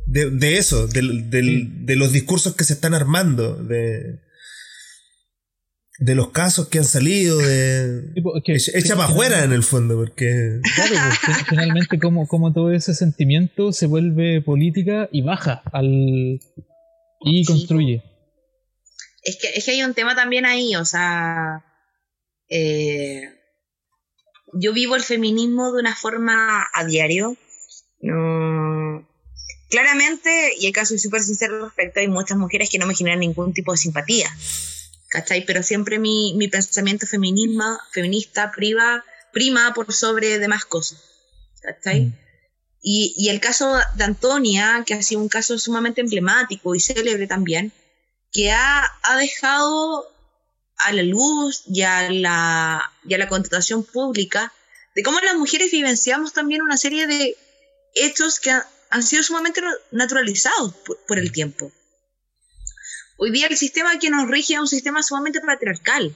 [0.07, 0.87] de, eso?
[0.87, 4.21] De, los discursos que se están armando, de,
[5.99, 8.13] de los casos que han salido, de
[8.75, 10.61] echa para afuera en el fondo, porque...
[10.75, 10.95] Claro,
[11.25, 16.41] pues, finalmente como, como todo ese sentimiento se vuelve política y baja al
[17.25, 18.03] y construye.
[19.23, 21.65] Es que, es que hay un tema también ahí, o sea,
[22.49, 23.23] eh,
[24.53, 27.37] yo vivo el feminismo de una forma a diario.
[28.01, 29.09] No,
[29.71, 33.21] claramente, y acá soy súper sincero al respecto, hay muchas mujeres que no me generan
[33.21, 34.29] ningún tipo de simpatía.
[35.09, 35.45] ¿Cachai?
[35.45, 41.03] Pero siempre mi, pensamiento feminismo, feminista priva, prima por sobre demás cosas.
[41.61, 42.07] ¿Cachai?
[42.07, 42.19] Mm.
[42.83, 47.29] Y, y, el caso de Antonia, que ha sido un caso sumamente emblemático y célebre
[47.29, 47.73] también,
[48.33, 50.11] que ha, ha dejado
[50.79, 54.53] a la luz y a la, y a la contratación pública
[54.95, 57.37] de cómo las mujeres vivenciamos también una serie de
[57.95, 58.51] hechos que
[58.91, 60.75] han sido sumamente naturalizados
[61.07, 61.73] por, el tiempo.
[63.17, 66.15] Hoy día el sistema que nos rige es un sistema sumamente patriarcal.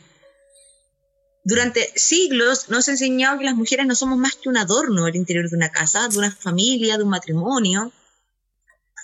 [1.45, 5.15] Durante siglos nos ha enseñado que las mujeres no somos más que un adorno al
[5.15, 7.93] interior de una casa, de una familia, de un matrimonio.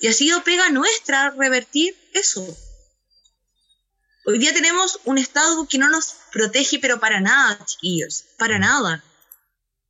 [0.00, 2.44] Y ha sido pega nuestra revertir eso.
[4.24, 9.02] Hoy día tenemos un Estado que no nos protege, pero para nada, chiquillos, para nada.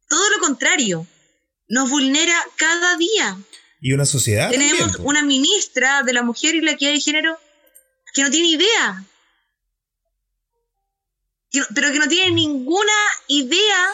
[0.08, 1.06] Todo lo contrario,
[1.68, 3.38] nos vulnera cada día.
[3.80, 4.50] Y una sociedad.
[4.50, 7.38] Tenemos una ministra de la mujer y la equidad de género
[8.14, 9.04] que no tiene idea.
[11.74, 12.92] pero que no tiene ninguna
[13.28, 13.88] idea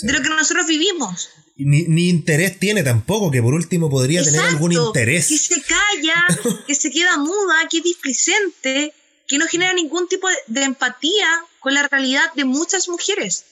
[0.00, 1.30] de lo que nosotros vivimos.
[1.56, 5.28] Ni, ni, interés tiene tampoco, que por último podría tener algún interés.
[5.28, 6.26] Que se calla,
[6.66, 8.94] que se queda muda, que es displicente,
[9.28, 11.28] que no genera ningún tipo de, empatía
[11.60, 13.44] con la realidad de muchas mujeres.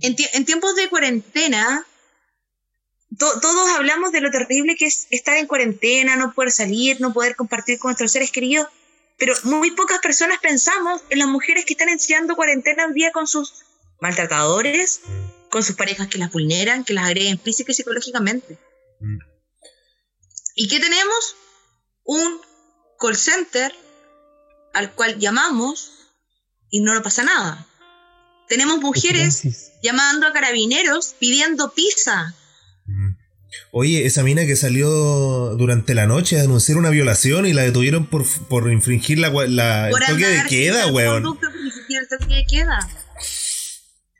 [0.00, 1.84] En, tiempos de cuarentena,
[3.18, 7.34] todos hablamos de lo terrible que es estar en cuarentena, no poder salir, no poder
[7.34, 8.68] compartir con nuestros seres queridos,
[9.18, 13.26] pero muy pocas personas pensamos en las mujeres que están enseñando cuarentena un día con
[13.26, 13.64] sus
[14.00, 15.00] maltratadores,
[15.50, 18.56] con sus parejas que las vulneran, que las agreden física y psicológicamente.
[19.00, 19.18] Mm.
[20.54, 21.36] ¿Y qué tenemos?
[22.04, 22.40] Un
[23.00, 23.74] call center
[24.78, 25.90] al cual llamamos
[26.70, 27.66] y no nos pasa nada.
[28.48, 32.34] Tenemos mujeres llamando a carabineros pidiendo pizza.
[32.86, 33.16] Mm.
[33.72, 38.06] Oye, esa mina que salió durante la noche a denunciar una violación y la detuvieron
[38.06, 41.26] por, por infringir la, la el toque de queda, weón.
[41.26, 42.78] El toque de queda.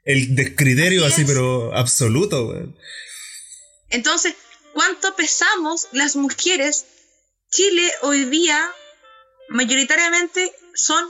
[0.05, 2.77] El descriterio así, pero absoluto, weón.
[3.91, 4.35] Entonces,
[4.75, 6.85] ¿cuánto pesamos las mujeres?
[7.51, 8.61] Chile hoy día
[9.49, 11.05] mayoritariamente son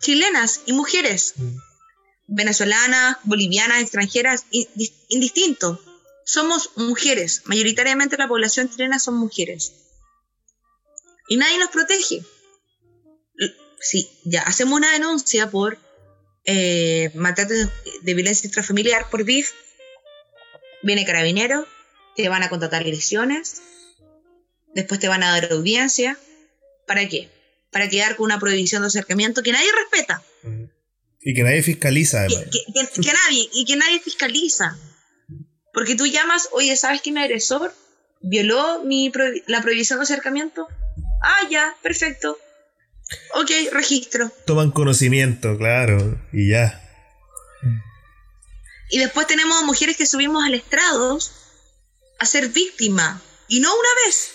[0.00, 1.56] chilenas y mujeres, mm.
[2.28, 4.44] venezolanas, bolivianas, extranjeras,
[5.08, 5.80] indistinto.
[6.24, 9.72] Somos mujeres, mayoritariamente la población chilena son mujeres.
[11.28, 12.22] Y nadie nos protege.
[13.80, 15.78] Sí, ya hacemos una denuncia por
[16.44, 17.54] eh, maltrato
[18.02, 19.52] de violencia intrafamiliar por BIF.
[20.82, 21.66] Viene carabinero,
[22.16, 23.62] te van a contratar lesiones,
[24.74, 26.18] después te van a dar audiencia.
[26.86, 27.30] ¿Para qué?
[27.70, 30.22] Para quedar con una prohibición de acercamiento que nadie respeta.
[31.20, 32.46] Y que nadie fiscaliza, además.
[32.94, 34.76] Que, nadie, y que nadie fiscaliza.
[35.72, 37.74] Porque tú llamas, oye, ¿sabes que mi agresor
[38.20, 39.12] violó mi
[39.46, 40.66] la prohibición de acercamiento?
[41.22, 42.38] Ah, ya, perfecto.
[43.34, 44.30] Ok, registro.
[44.46, 46.84] Toman conocimiento, claro, y ya.
[48.90, 51.18] Y después tenemos mujeres que subimos al estrado
[52.18, 53.22] a ser víctima.
[53.48, 54.32] Y no una vez,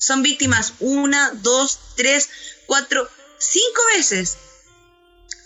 [0.00, 2.30] son víctimas una, dos, tres,
[2.66, 4.38] cuatro, cinco veces.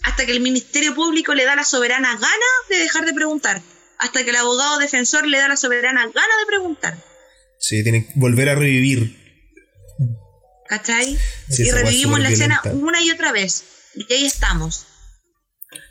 [0.05, 3.61] Hasta que el Ministerio Público le da la soberana gana de dejar de preguntar.
[3.98, 7.02] Hasta que el abogado defensor le da la soberana gana de preguntar.
[7.59, 9.20] Sí, tiene que volver a revivir.
[10.68, 11.18] ¿Cachai?
[11.59, 13.64] y revivimos la escena una y otra vez.
[13.94, 14.86] Y ahí estamos.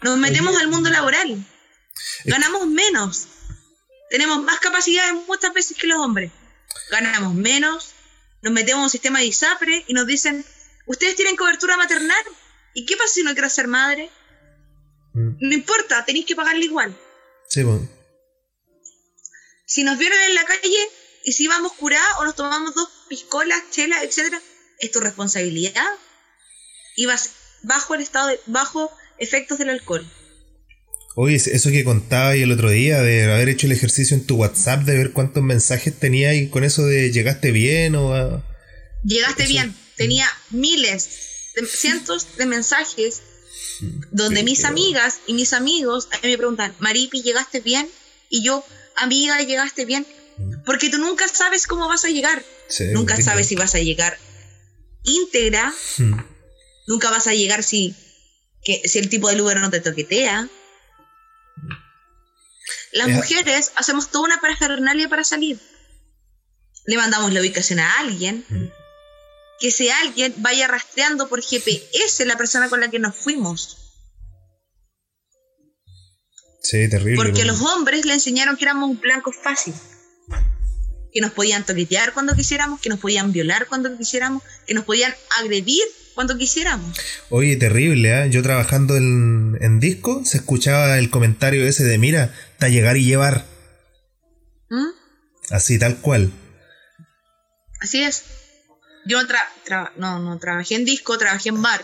[0.02, 1.46] Nos metemos al mundo laboral.
[2.26, 3.28] Ganamos menos.
[4.10, 6.32] Tenemos más capacidades muchas veces que los hombres.
[6.92, 7.93] Ganamos menos,
[8.44, 10.46] nos metemos en un sistema de ISAPRE y nos dicen,
[10.86, 12.24] ustedes tienen cobertura maternal,
[12.74, 14.12] ¿y qué pasa si no quiero ser madre?
[15.14, 15.38] Mm.
[15.40, 16.96] No importa, tenéis que pagarle igual.
[17.48, 17.90] Sí, bueno.
[19.66, 20.90] Si nos vieron en la calle
[21.24, 24.42] y si vamos curados o nos tomamos dos piscolas, chelas, etcétera,
[24.80, 25.88] es tu responsabilidad.
[26.98, 27.32] Ibas
[27.64, 30.06] bajo el estado de, bajo efectos del alcohol.
[31.16, 34.36] Oye, eso que contaba y el otro día de haber hecho el ejercicio en tu
[34.36, 38.44] WhatsApp, de ver cuántos mensajes tenía y con eso de llegaste bien o...
[39.04, 41.10] Llegaste bien, tenía miles,
[41.68, 43.22] cientos de mensajes
[44.12, 47.88] donde mis amigas y mis amigos a mí me preguntan, Maripi, ¿llegaste bien?
[48.30, 48.64] Y yo,
[48.96, 50.06] amiga, ¿llegaste bien?
[50.38, 50.64] Mm.
[50.66, 52.44] Porque tú nunca sabes cómo vas a llegar.
[52.94, 54.18] nunca sabes si vas a llegar
[55.04, 55.74] íntegra.
[55.98, 56.20] Mm.
[56.88, 57.96] Nunca vas a llegar si,
[58.64, 60.50] que, si el tipo de lugar no te toquetea.
[62.94, 65.60] Las mujeres hacemos toda una parafernalia para salir.
[66.86, 68.46] Le mandamos la ubicación a alguien.
[68.48, 68.68] Mm.
[69.60, 73.78] Que ese alguien vaya rastreando por GPS la persona con la que nos fuimos.
[76.62, 77.16] Sí, terrible.
[77.16, 79.74] Porque los hombres le enseñaron que éramos un blanco fácil.
[81.12, 85.14] Que nos podían toquetear cuando quisiéramos, que nos podían violar cuando quisiéramos, que nos podían
[85.40, 85.84] agredir
[86.14, 86.98] cuando quisiéramos.
[87.30, 88.30] Oye, terrible, ¿eh?
[88.30, 93.46] Yo trabajando en, disco, se escuchaba el comentario ese de, mira, está llegar y llevar.
[94.70, 94.90] ¿Mm?
[95.50, 96.32] Así, tal cual.
[97.82, 98.24] Así es.
[99.06, 99.20] Yo
[99.98, 101.82] no, no trabajé en disco, trabajé en bar.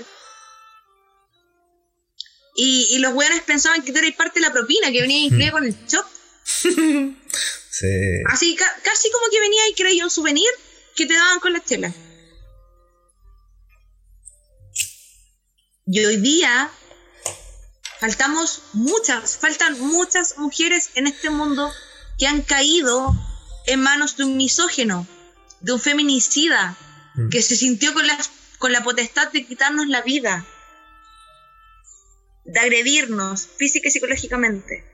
[2.56, 5.64] Y, los weones pensaban que tú eras parte de la propina, que venía incluida con
[5.64, 6.06] el shop.
[6.44, 7.88] sí.
[8.28, 10.50] Así, casi como que venía y creía un souvenir
[10.96, 11.94] que te daban con la chela.
[15.92, 16.70] Y hoy día
[18.00, 21.72] faltamos muchas, faltan muchas mujeres en este mundo
[22.20, 23.16] que han caído
[23.66, 25.08] en manos de un misógeno,
[25.62, 26.78] de un feminicida,
[27.16, 27.30] mm.
[27.30, 28.06] que se sintió con,
[28.60, 30.46] con la potestad de quitarnos la vida,
[32.46, 34.86] de agredirnos física y psicológicamente.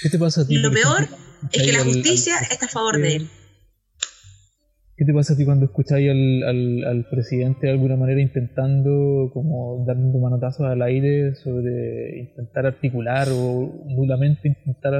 [0.00, 0.54] ¿Qué te pasa a ti?
[0.54, 1.08] Y lo peor
[1.50, 3.30] es que la justicia está a favor de él.
[4.98, 9.30] ¿Qué te pasa a ti cuando escucháis al, al, al, presidente de alguna manera intentando
[9.32, 14.94] como dando manotazos al aire sobre intentar articular o nulamente intentar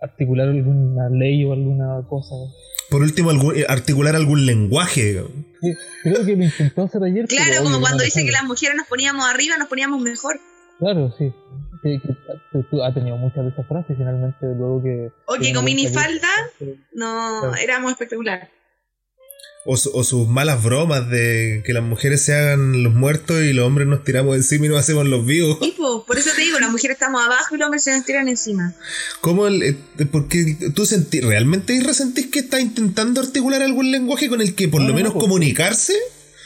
[0.00, 2.34] articular alguna ley o alguna cosa?
[2.88, 5.22] Por último, eh, articular algún lenguaje.
[6.02, 7.26] creo que lo intentó hacer ayer.
[7.26, 10.40] Claro, como cuando dice que las mujeres nos poníamos arriba, nos poníamos mejor.
[10.78, 11.30] Claro, sí.
[11.82, 12.00] Que,
[12.82, 15.10] ha tenido muchas de esas frases finalmente luego que...
[15.26, 16.28] O que con minifalda
[16.94, 18.48] no, éramos espectacular.
[19.70, 23.86] O, sus malas bromas de que las mujeres se hagan los muertos y los hombres
[23.86, 25.58] nos tiramos encima y nos hacemos los vivos.
[26.06, 28.74] por eso te digo, las mujeres estamos abajo y los hombres se nos tiran encima.
[29.20, 29.46] ¿Cómo?
[29.46, 29.76] El, eh,
[30.10, 34.80] porque tú sentís, ¿realmente resentís que está intentando articular algún lenguaje con el que por
[34.80, 35.94] lo menos comunicarse?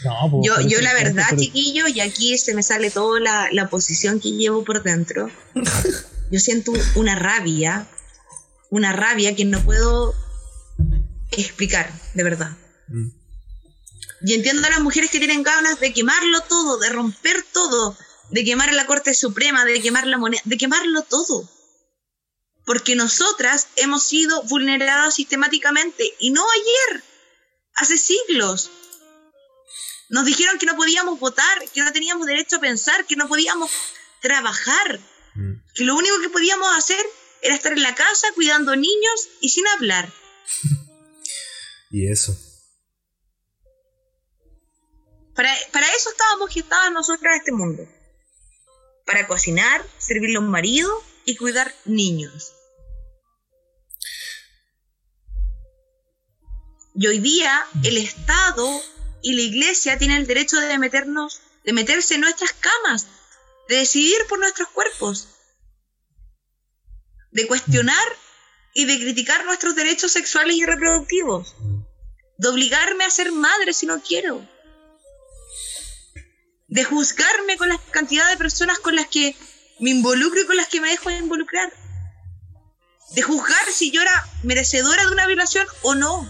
[0.05, 4.19] No, yo, yo la verdad, chiquillo, y aquí se me sale toda la, la posición
[4.19, 5.31] que llevo por dentro.
[6.33, 7.87] yo siento una rabia,
[8.69, 10.13] una rabia que no puedo
[11.31, 12.57] explicar, de verdad.
[12.89, 13.09] Mm.
[14.25, 17.97] Y entiendo a las mujeres que tienen ganas de quemarlo todo, de romper todo,
[18.31, 21.49] de quemar la Corte Suprema, de quemar la moneda, de quemarlo todo.
[22.65, 27.05] Porque nosotras hemos sido vulneradas sistemáticamente, y no ayer,
[27.75, 28.71] hace siglos.
[30.09, 33.71] Nos dijeron que no podíamos votar, que no teníamos derecho a pensar, que no podíamos
[34.21, 35.01] trabajar,
[35.35, 35.53] mm.
[35.75, 37.05] que lo único que podíamos hacer
[37.41, 40.13] era estar en la casa cuidando niños y sin hablar.
[41.91, 42.37] y eso.
[45.35, 47.89] Para, eso estábamos gestadas nosotras en este mundo.
[49.07, 50.93] Para cocinar, servir los maridos
[51.25, 52.53] y cuidar niños.
[56.95, 58.69] Y hoy día el Estado
[59.23, 63.07] y la Iglesia tienen el derecho de meternos, de meterse en nuestras camas,
[63.69, 65.29] de decidir por nuestros cuerpos,
[67.31, 68.07] de cuestionar
[68.75, 71.55] y de criticar nuestros derechos sexuales y reproductivos,
[72.37, 74.47] de obligarme a ser madre si no quiero,
[76.73, 79.37] de juzgarme con la cantidad de personas con las que
[79.79, 81.71] me involucro y con las que me dejo de involucrar.
[83.11, 86.27] De juzgar si yo era merecedora de una violación o no.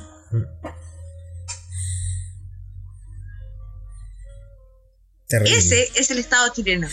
[5.28, 6.88] Ese es el Estado chileno,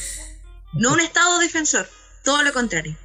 [0.74, 1.90] no un Estado defensor,
[2.24, 2.96] todo lo contrario.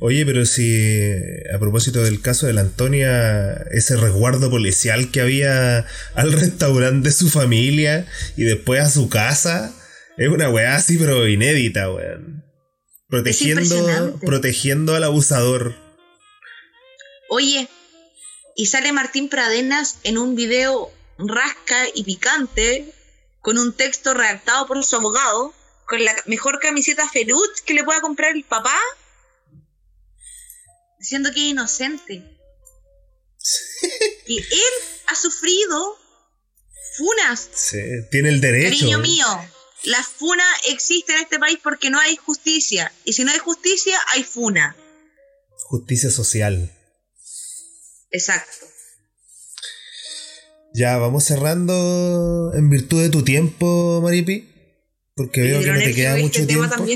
[0.00, 1.12] Oye, pero si
[1.52, 7.14] a propósito del caso de la Antonia, ese resguardo policial que había al restaurante de
[7.14, 9.74] su familia y después a su casa,
[10.16, 12.44] es una weá así, pero inédita, weón.
[13.08, 15.74] Protegiendo, protegiendo al abusador.
[17.28, 17.68] Oye,
[18.54, 22.92] y sale Martín Pradenas en un video rasca y picante,
[23.40, 25.52] con un texto redactado por su abogado,
[25.86, 28.76] con la mejor camiseta Feruch que le pueda comprar el papá
[30.98, 32.22] diciendo que es inocente.
[34.26, 34.74] que él
[35.06, 35.96] ha sufrido
[36.96, 37.48] funas.
[37.54, 37.78] Sí,
[38.10, 38.76] tiene el derecho.
[38.76, 39.26] Cariño mío,
[39.84, 42.92] la funa existe en este país porque no hay justicia.
[43.04, 44.76] Y si no hay justicia, hay funa.
[45.64, 46.72] Justicia social.
[48.10, 48.66] Exacto.
[50.74, 54.48] Ya, vamos cerrando en virtud de tu tiempo, Maripi.
[55.14, 56.86] Porque veo que no te queda mucho tiempo.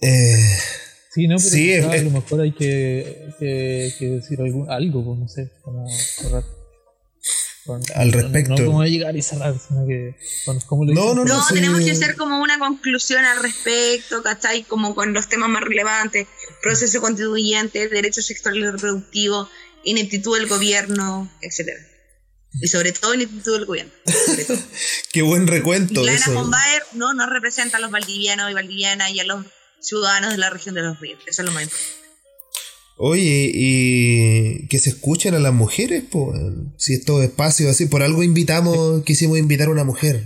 [0.00, 0.58] Eh,
[1.38, 6.44] sí, no, pero a lo mejor hay que, decir algo, pues, no sé, como cerrar.
[7.94, 8.56] Al respecto.
[8.56, 10.16] No, como llegar y cerrar, sino que.
[10.46, 14.62] no, no, no, tenemos que hacer como una conclusión al respecto, ¿cachai?
[14.62, 16.26] Como con los temas más relevantes:
[16.62, 19.48] proceso constituyente, derechos sexuales y reproductivos,
[19.84, 21.78] ineptitud del gobierno, etcétera.
[22.60, 23.92] Y sobre todo ineptitud del gobierno.
[25.12, 26.02] Qué buen recuento.
[26.02, 29.44] Y Clara Baer no, no representa a los valdivianos y valdivianas y a los
[29.80, 31.20] ciudadanos de la región de los ríos.
[31.26, 32.08] Eso es lo más importante.
[33.00, 36.36] Oye, y que se escuchen a las mujeres, pues,
[36.78, 40.24] si estos espacios así, por algo invitamos, quisimos invitar a una mujer.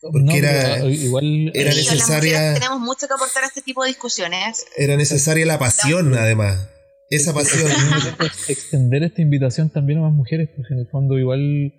[0.00, 2.54] Porque era, igual, era necesaria.
[2.54, 4.64] tenemos mucho que aportar a este tipo de discusiones.
[4.78, 6.70] Era necesaria la pasión, además.
[7.10, 7.70] Esa pasión.
[8.48, 11.74] Extender esta invitación también a más mujeres, pues en el fondo, igual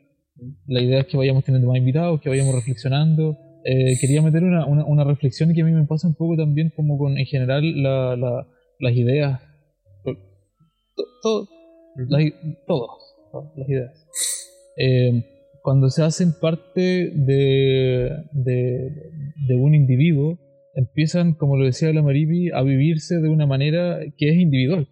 [0.68, 3.38] la idea es que vayamos teniendo más invitados, que vayamos reflexionando.
[3.64, 6.72] Eh, quería meter una, una, una, reflexión que a mí me pasa un poco también,
[6.76, 8.47] como con en general la, la,
[8.80, 9.39] las ideas
[11.22, 11.47] todo,
[12.68, 12.99] todas
[13.55, 14.07] las ideas.
[14.78, 15.24] Eh,
[15.64, 20.39] cuando se hacen parte de, de, un individuo,
[20.74, 24.88] empiezan, como lo decía la Maripi, a vivirse de una manera que es individual.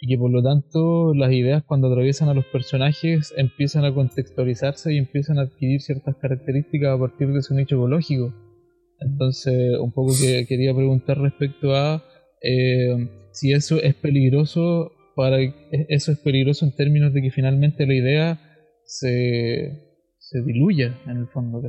[0.00, 4.94] Y que por lo tanto las ideas cuando atraviesan a los personajes empiezan a contextualizarse
[4.94, 8.32] y empiezan a adquirir ciertas características a partir de su nicho ecológico.
[9.00, 12.04] Entonces, un poco que quería preguntar respecto a
[12.42, 15.38] eh, si eso es peligroso para
[15.88, 18.40] eso es peligroso en términos de que finalmente la idea
[18.84, 19.88] se,
[20.18, 21.60] se diluya en el fondo.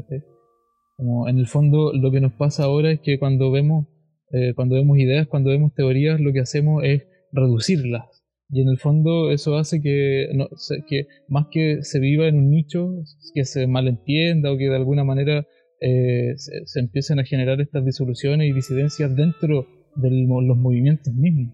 [0.95, 3.87] Como en el fondo lo que nos pasa ahora es que cuando vemos,
[4.31, 8.18] eh, cuando vemos ideas, cuando vemos teorías, lo que hacemos es reducirlas.
[8.51, 10.47] Y en el fondo eso hace que, no,
[10.87, 12.89] que más que se viva en un nicho,
[13.33, 15.45] que se malentienda o que de alguna manera
[15.81, 21.53] eh, se, empiecen a generar estas disoluciones y disidencias dentro de los movimientos mismos.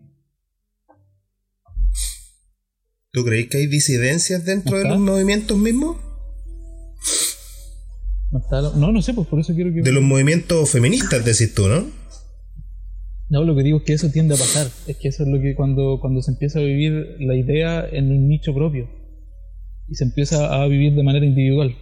[3.12, 5.98] ¿Tú crees que hay disidencias dentro de los movimientos mismos?
[8.76, 9.82] No, no sé, pues por eso quiero que...
[9.82, 12.05] De los movimientos feministas, decís tú, ¿no?
[13.30, 14.67] No, lo que digo es que eso tiende a pasar.
[14.88, 18.11] Es que eso es lo que cuando, cuando se empieza a vivir la idea en
[18.11, 18.88] un nicho propio
[19.88, 21.76] y se empieza a vivir de manera individual.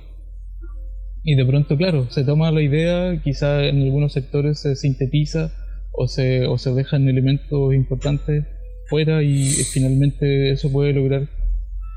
[1.24, 5.52] Y de pronto, claro, se toma la idea, quizá en algunos sectores se sintetiza
[5.92, 8.46] o se, o se dejan elementos importantes
[8.90, 11.30] fuera y finalmente eso puede lograr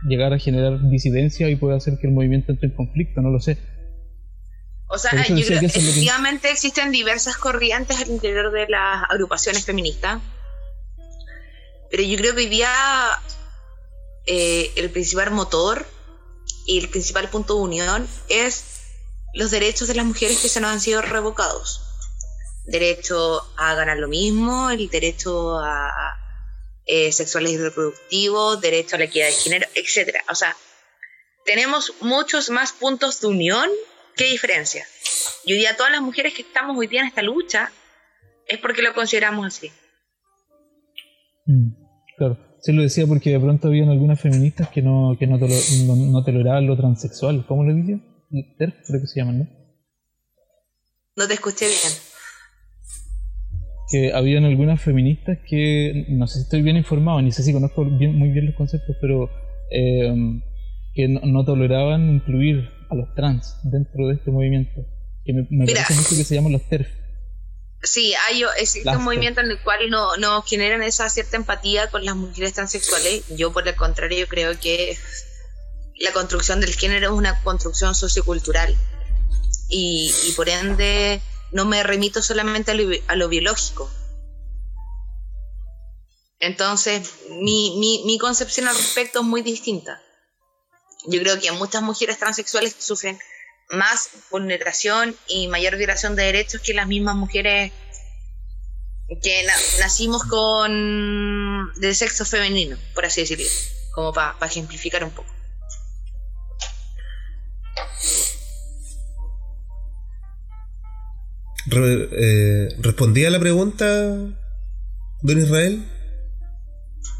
[0.09, 3.40] llegar a generar disidencia y puede hacer que el movimiento entre en conflicto, no lo
[3.40, 3.59] sé.
[4.89, 10.20] O sea, yo creo que efectivamente existen diversas corrientes al interior de las agrupaciones feministas,
[11.91, 12.70] pero yo creo que hoy día
[14.26, 15.87] eh, el principal motor
[16.66, 18.64] y el principal punto de unión es
[19.34, 21.82] los derechos de las mujeres que se nos han sido revocados.
[22.66, 26.16] Derecho a ganar lo mismo, el derecho a,
[26.87, 30.16] eh, sexuales y reproductivos, derecho a la equidad de género, etc.
[30.28, 30.57] O sea,
[31.45, 33.70] tenemos muchos más puntos de unión
[34.17, 34.85] que diferencia.
[35.45, 37.71] Y hoy día todas las mujeres que estamos hoy día en esta lucha
[38.49, 39.71] es porque lo consideramos así.
[41.47, 41.71] Mm,
[42.17, 46.25] claro, se lo decía porque de pronto habían algunas feministas que no, que no, no,
[46.25, 47.45] toleraban lo transexual.
[47.47, 48.01] ¿Cómo le dije?
[48.59, 49.49] creo que se llaman, ¿no?
[51.17, 51.93] No te escuché bien
[53.89, 57.85] que habían algunas feministas que, no sé si estoy bien informado, ni sé si conozco
[57.85, 59.31] muy bien los conceptos, pero
[59.71, 60.12] eh,
[60.95, 64.87] que no, toleraban incluir a los trans dentro de este movimiento,
[65.24, 66.89] que me, parece mucho que se llaman los TERF.
[67.82, 72.05] Sí, hay existe un movimiento en el cual no, no generan esa cierta empatía con
[72.05, 73.24] las mujeres transexuales.
[73.37, 74.96] Yo, por el contrario, creo que
[75.99, 78.75] la construcción del género es una construcción sociocultural
[79.68, 81.21] y, y por ende
[81.53, 82.72] no me remito solamente
[83.07, 83.91] a lo, biológico.
[86.38, 90.03] Entonces, mi, mi, concepción al respecto es muy distinta.
[91.07, 93.18] Yo creo que muchas mujeres transexuales sufren
[93.70, 97.72] más vulneración y mayor violación de derechos que las mismas mujeres
[99.22, 99.46] que
[99.78, 103.46] nacimos con del sexo femenino, por así decirlo,
[103.95, 105.33] como para ejemplificar un poco.
[111.72, 115.84] Eh, ¿Respondía a la pregunta, don Israel?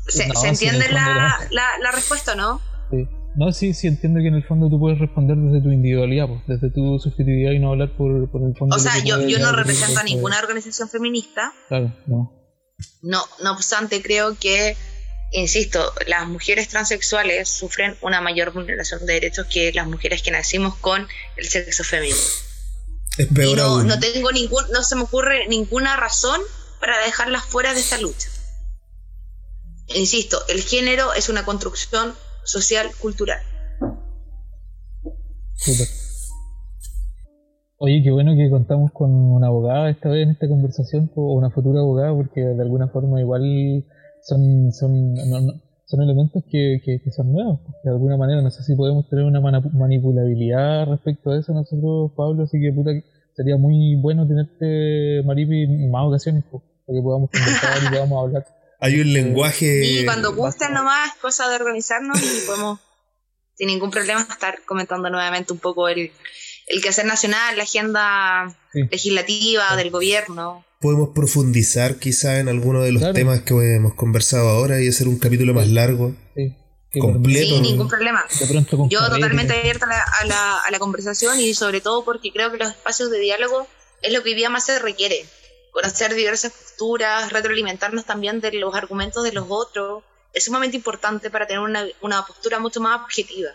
[0.09, 2.61] ¿Se, entiende la, la, respuesta, no?
[2.91, 3.09] Sí.
[3.37, 6.41] No, sí, sí, entiendo que en el fondo tú puedes responder desde tu individualidad, pues,
[6.47, 8.75] desde tu subjetividad y no hablar por, el fondo.
[8.75, 11.53] O sea, yo, yo no represento a ninguna organización feminista.
[11.69, 12.33] Claro, no.
[13.03, 14.75] No, no obstante, creo que,
[15.33, 20.75] insisto, las mujeres transexuales sufren una mayor vulneración de derechos que las mujeres que nacimos
[20.77, 21.07] con
[21.37, 22.17] el sexo femenino.
[23.19, 26.41] Es peor no, no tengo ningún, no se me ocurre ninguna razón
[26.81, 28.29] para dejarlas fuera de esta lucha.
[29.89, 32.15] Insisto, el género es una construcción
[32.47, 33.41] social, cultural.
[35.55, 35.87] Súper.
[37.79, 41.51] Oye, qué bueno que contamos con una abogada esta vez en esta conversación, o una
[41.51, 43.85] futura abogada, porque de alguna forma igual
[44.23, 45.15] son, son,
[45.85, 47.61] son elementos que, que, son nuevos.
[47.85, 52.45] De alguna manera, no sé si podemos tener una manipulabilidad respecto a eso nosotros, Pablo,
[52.45, 52.93] así que puta,
[53.35, 56.63] sería muy bueno tenerte, Maripi, en más ocasiones, para
[56.99, 58.47] que podamos conversar y podamos hablar
[58.81, 59.85] hay un lenguaje.
[59.85, 62.81] Y cuando gusten nomás, es cosa de organizarnos y podemos,
[63.55, 66.13] sin ningún problema, estar comentando nuevamente un poco el,
[66.67, 70.65] el quehacer nacional, la agenda legislativa del gobierno.
[70.81, 75.19] Podemos profundizar quizá en alguno de los temas que hemos conversado ahora y hacer un
[75.19, 76.15] capítulo más largo.
[77.01, 77.55] completo.
[77.55, 78.25] Sin ningún problema.
[78.89, 82.69] Yo totalmente abierta a la, a la conversación y sobre todo porque creo que los
[82.69, 83.67] espacios de diálogo
[84.03, 85.25] es lo que hoy día más se requiere
[85.77, 91.47] conocer diversas posturas, retroalimentarnos también de los argumentos de los otros, es sumamente importante para
[91.47, 91.61] tener
[92.01, 93.51] una, postura mucho más objetiva.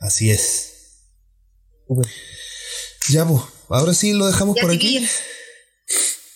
[0.00, 1.04] Así es.
[3.10, 5.06] Ya, pues, ahora sí lo dejamos por aquí.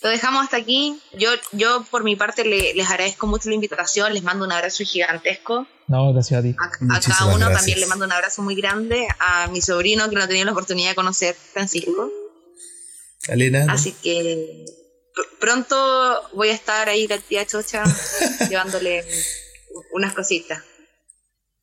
[0.02, 1.00] Lo dejamos hasta aquí.
[1.14, 5.66] Yo, yo por mi parte les agradezco mucho la invitación, les mando un abrazo gigantesco.
[5.86, 6.54] No, gracias a ti.
[6.58, 9.08] A, cada uno también le mando un abrazo muy grande.
[9.18, 12.10] A mi sobrino que no tenía la oportunidad de conocer, Francisco.
[13.70, 14.64] Así que
[15.40, 15.76] pronto
[16.34, 17.84] voy a estar ahí la tía Chocha
[18.48, 19.04] llevándole
[19.92, 20.62] unas cositas.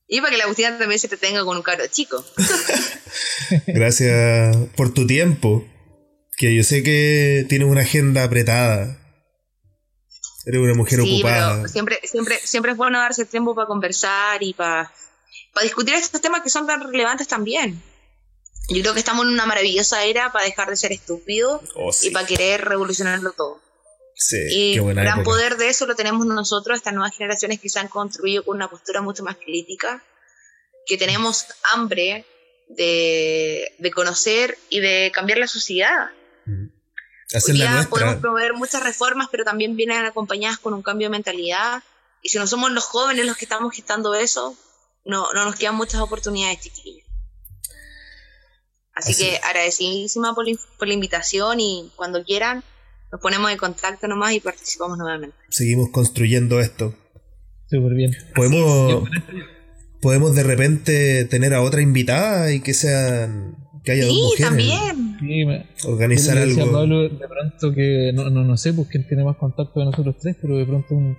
[0.07, 2.23] Y para que la Agustina también se te tenga con un caro chico.
[3.67, 5.65] Gracias por tu tiempo.
[6.37, 8.97] Que yo sé que tienes una agenda apretada.
[10.45, 11.67] Eres una mujer ocupada.
[11.69, 14.91] siempre, siempre, siempre es bueno darse tiempo para conversar y para,
[15.53, 17.81] para discutir estos temas que son tan relevantes también.
[18.73, 22.09] Yo creo que estamos en una maravillosa era para dejar de ser estúpidos oh, y
[22.11, 23.59] para querer revolucionarlo todo.
[24.15, 27.79] Sí, y el gran poder de eso lo tenemos nosotros, estas nuevas generaciones que se
[27.79, 30.03] han construido con una postura mucho más crítica,
[30.85, 32.25] que tenemos hambre
[32.69, 36.11] de, conocer y de cambiar la sociedad.
[36.45, 36.67] Mm.
[37.89, 41.83] podemos promover muchas reformas, pero también vienen acompañadas con un cambio de mentalidad.
[42.21, 44.55] Y si no somos los jóvenes los que estamos gestando eso,
[45.05, 47.10] no, no nos quedan muchas oportunidades, chiquillos.
[49.09, 50.45] Así, que agradecidísima por,
[50.77, 52.63] por la invitación y cuando quieran
[53.11, 55.35] nos ponemos en contacto nomás y participamos nuevamente.
[55.49, 56.95] Seguimos construyendo esto.
[57.69, 58.15] Súper bien.
[58.35, 59.09] Podemos,
[60.01, 64.45] podemos de repente tener a otra invitada y que sean que haya dos mujeres.
[64.45, 65.17] también.
[65.19, 66.71] Sí, Organizar algo.
[66.71, 70.15] Pablo de pronto que no, no, no sé pues quién tiene más contacto de nosotros
[70.19, 71.17] tres, pero de pronto un,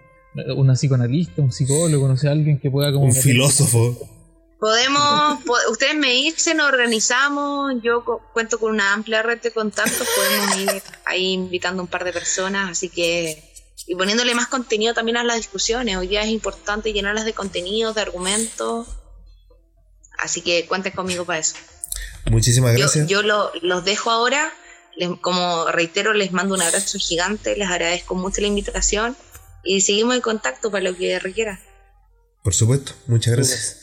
[0.56, 3.96] una psicoanalista, un psicólogo, no sé, alguien que pueda como un filósofo.
[4.62, 5.40] Podemos,
[5.70, 11.32] ustedes me dicen, organizamos, yo cuento con una amplia red de contactos, podemos ir ahí
[11.32, 13.42] invitando un par de personas, así que,
[13.88, 17.96] y poniéndole más contenido también a las discusiones, hoy día es importante llenarlas de contenidos,
[17.96, 18.86] de argumentos,
[20.16, 21.56] así que cuenten conmigo para eso.
[22.30, 23.08] Muchísimas gracias.
[23.08, 24.54] Yo, los dejo ahora,
[25.22, 29.16] como reitero, les mando un abrazo gigante, les agradezco mucho la invitación
[29.64, 31.60] y seguimos en contacto para lo que requiera.
[32.44, 33.81] Por supuesto, muchas gracias.